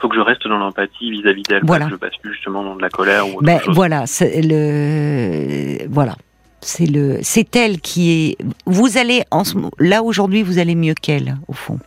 Faut 0.00 0.08
que 0.08 0.16
je 0.16 0.20
reste 0.20 0.48
dans 0.48 0.58
l'empathie 0.58 1.12
vis-à-vis 1.12 1.44
d'elle, 1.44 1.62
voilà. 1.62 1.84
que 1.84 1.92
je 1.92 1.96
passe 1.96 2.16
plus 2.20 2.34
justement 2.34 2.64
dans 2.64 2.74
de 2.74 2.82
la 2.82 2.90
colère 2.90 3.28
ou 3.28 3.34
autre 3.34 3.44
ben, 3.44 3.60
chose. 3.60 3.76
Voilà, 3.76 4.06
c'est 4.06 4.42
le, 4.42 5.86
voilà, 5.88 6.16
c'est 6.60 6.86
le, 6.86 7.20
c'est 7.22 7.54
elle 7.54 7.80
qui 7.80 8.10
est. 8.10 8.44
Vous 8.66 8.98
allez 8.98 9.22
en 9.30 9.44
là 9.78 10.02
aujourd'hui, 10.02 10.42
vous 10.42 10.58
allez 10.58 10.74
mieux 10.74 10.94
qu'elle 10.94 11.36
au 11.46 11.52
fond. 11.52 11.78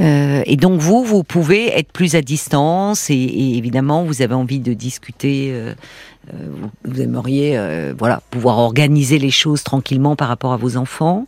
Euh, 0.00 0.42
et 0.46 0.56
donc 0.56 0.80
vous, 0.80 1.04
vous 1.04 1.24
pouvez 1.24 1.76
être 1.76 1.92
plus 1.92 2.14
à 2.14 2.22
distance 2.22 3.10
et, 3.10 3.56
évidemment 3.56 4.04
vous 4.04 4.22
avez 4.22 4.34
envie 4.34 4.60
de 4.60 4.72
discuter. 4.72 5.50
Euh, 5.52 5.74
euh, 6.34 6.48
vous, 6.84 7.00
aimeriez, 7.00 7.58
voilà, 7.98 8.20
pouvoir 8.30 8.58
organiser 8.58 9.18
les 9.18 9.30
choses 9.30 9.62
tranquillement 9.62 10.14
par 10.14 10.28
rapport 10.28 10.52
à 10.52 10.58
vos 10.58 10.76
enfants. 10.76 11.26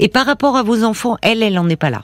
Et 0.00 0.08
par 0.08 0.26
rapport 0.26 0.56
à 0.56 0.64
vos 0.64 0.82
enfants, 0.82 1.16
elle, 1.22 1.42
elle 1.42 1.54
n'en 1.54 1.68
est 1.68 1.76
pas 1.76 1.90
là. 1.90 2.02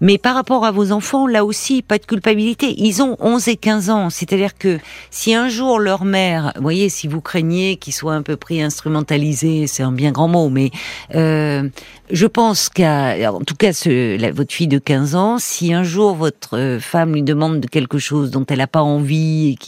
Mais 0.00 0.18
par 0.18 0.34
rapport 0.34 0.64
à 0.64 0.70
vos 0.70 0.92
enfants, 0.92 1.26
là 1.26 1.44
aussi, 1.44 1.82
pas 1.82 1.98
de 1.98 2.06
culpabilité. 2.06 2.74
Ils 2.78 3.02
ont 3.02 3.16
11 3.20 3.48
et 3.48 3.56
15 3.56 3.90
ans. 3.90 4.10
C'est-à-dire 4.10 4.56
que 4.56 4.78
si 5.10 5.34
un 5.34 5.48
jour 5.48 5.78
leur 5.78 6.04
mère, 6.04 6.52
vous 6.56 6.62
voyez, 6.62 6.88
si 6.88 7.08
vous 7.08 7.20
craignez 7.20 7.76
qu'ils 7.76 7.92
soient 7.92 8.14
un 8.14 8.22
peu 8.22 8.36
pris 8.36 8.62
instrumentalisés, 8.62 9.66
c'est 9.66 9.82
un 9.82 9.92
bien 9.92 10.12
grand 10.12 10.28
mot, 10.28 10.48
mais 10.48 10.70
euh, 11.14 11.68
je 12.10 12.26
pense 12.26 12.68
qu'à, 12.68 13.32
en 13.32 13.40
tout 13.40 13.54
cas, 13.54 13.72
ce, 13.72 14.30
votre 14.32 14.52
fille 14.52 14.68
de 14.68 14.78
15 14.78 15.14
ans, 15.14 15.38
si 15.38 15.72
un 15.72 15.82
jour 15.82 16.14
votre 16.14 16.56
euh, 16.56 16.80
femme 16.80 17.14
lui 17.14 17.22
demande 17.22 17.60
de 17.60 17.66
quelque 17.66 17.98
chose 17.98 18.30
dont 18.30 18.44
elle 18.48 18.58
n'a 18.58 18.66
pas 18.66 18.82
envie, 18.82 19.50
et 19.50 19.58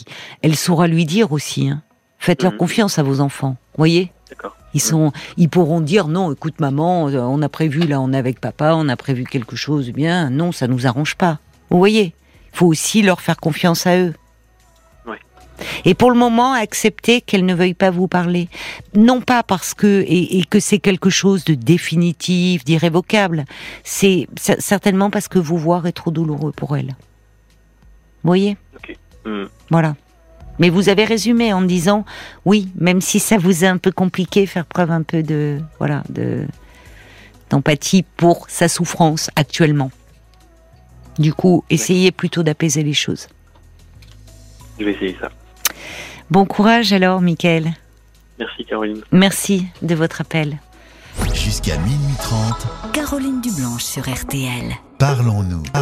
elle 0.41 0.55
saura 0.55 0.87
lui 0.87 1.05
dire 1.05 1.31
aussi. 1.31 1.69
Hein. 1.69 1.81
Faites 2.17 2.43
leur 2.43 2.53
mhm. 2.53 2.57
confiance 2.57 2.99
à 2.99 3.03
vos 3.03 3.21
enfants, 3.21 3.55
voyez 3.77 4.11
D'accord. 4.29 4.55
Ils 4.73 4.81
sont, 4.81 5.11
ils 5.37 5.49
pourront 5.49 5.81
dire 5.81 6.07
non. 6.07 6.31
Écoute, 6.31 6.59
maman, 6.59 7.05
on 7.05 7.41
a 7.41 7.49
prévu 7.49 7.81
là, 7.81 7.99
on 7.99 8.13
est 8.13 8.17
avec 8.17 8.39
papa, 8.39 8.73
on 8.75 8.87
a 8.89 8.95
prévu 8.95 9.23
quelque 9.23 9.55
chose. 9.55 9.91
Bien, 9.91 10.29
non, 10.29 10.51
ça 10.51 10.67
nous 10.67 10.85
arrange 10.87 11.15
pas. 11.15 11.39
Vous 11.69 11.77
voyez, 11.77 12.13
il 12.53 12.57
faut 12.57 12.67
aussi 12.67 13.01
leur 13.01 13.21
faire 13.21 13.37
confiance 13.37 13.87
à 13.87 13.97
eux. 13.97 14.13
Oui. 15.07 15.17
Et 15.85 15.93
pour 15.93 16.11
le 16.11 16.17
moment, 16.17 16.53
accepter 16.53 17.21
qu'elles 17.21 17.45
ne 17.45 17.55
veuillent 17.55 17.73
pas 17.73 17.91
vous 17.91 18.07
parler, 18.07 18.47
non 18.93 19.21
pas 19.21 19.43
parce 19.43 19.73
que 19.73 20.03
et, 20.07 20.43
que 20.49 20.59
c'est 20.59 20.79
quelque 20.79 21.09
chose 21.09 21.43
de 21.45 21.55
définitif, 21.55 22.63
d'irrévocable. 22.63 23.45
C'est 23.83 24.27
certainement 24.37 25.09
parce 25.09 25.27
que 25.27 25.39
vous 25.39 25.57
voir 25.57 25.87
est 25.87 25.93
trop 25.93 26.11
douloureux 26.11 26.51
pour 26.51 26.77
elles. 26.77 26.95
Vous 28.23 28.29
voyez? 28.29 28.57
Ok. 28.75 28.95
Hmm. 29.25 29.45
Voilà. 29.69 29.95
Mais 30.59 30.69
vous 30.69 30.89
avez 30.89 31.05
résumé 31.05 31.53
en 31.53 31.61
disant 31.61 32.05
oui, 32.45 32.69
même 32.75 33.01
si 33.01 33.19
ça 33.19 33.37
vous 33.37 33.63
est 33.63 33.67
un 33.67 33.77
peu 33.77 33.91
compliqué, 33.91 34.45
faire 34.45 34.65
preuve 34.65 34.91
un 34.91 35.03
peu 35.03 35.23
de 35.23 35.59
voilà 35.79 36.03
de 36.09 36.45
d'empathie 37.49 38.03
pour 38.17 38.45
sa 38.49 38.67
souffrance 38.67 39.31
actuellement. 39.35 39.91
Du 41.17 41.33
coup, 41.33 41.65
essayez 41.69 42.11
plutôt 42.11 42.43
d'apaiser 42.43 42.83
les 42.83 42.93
choses. 42.93 43.27
Je 44.79 44.85
vais 44.85 44.93
essayer 44.93 45.17
ça. 45.19 45.29
Bon 46.29 46.45
courage 46.45 46.93
alors, 46.93 47.21
Michael. 47.21 47.73
Merci 48.37 48.65
Caroline. 48.65 49.01
Merci 49.11 49.65
de 49.81 49.95
votre 49.95 50.21
appel. 50.21 50.59
Jusqu'à 51.33 51.77
minuit 51.79 52.15
30. 52.21 52.93
Caroline 52.93 53.41
Dublanche 53.41 53.83
sur 53.83 54.03
RTL. 54.09 54.75
Parlons-nous. 54.97 55.63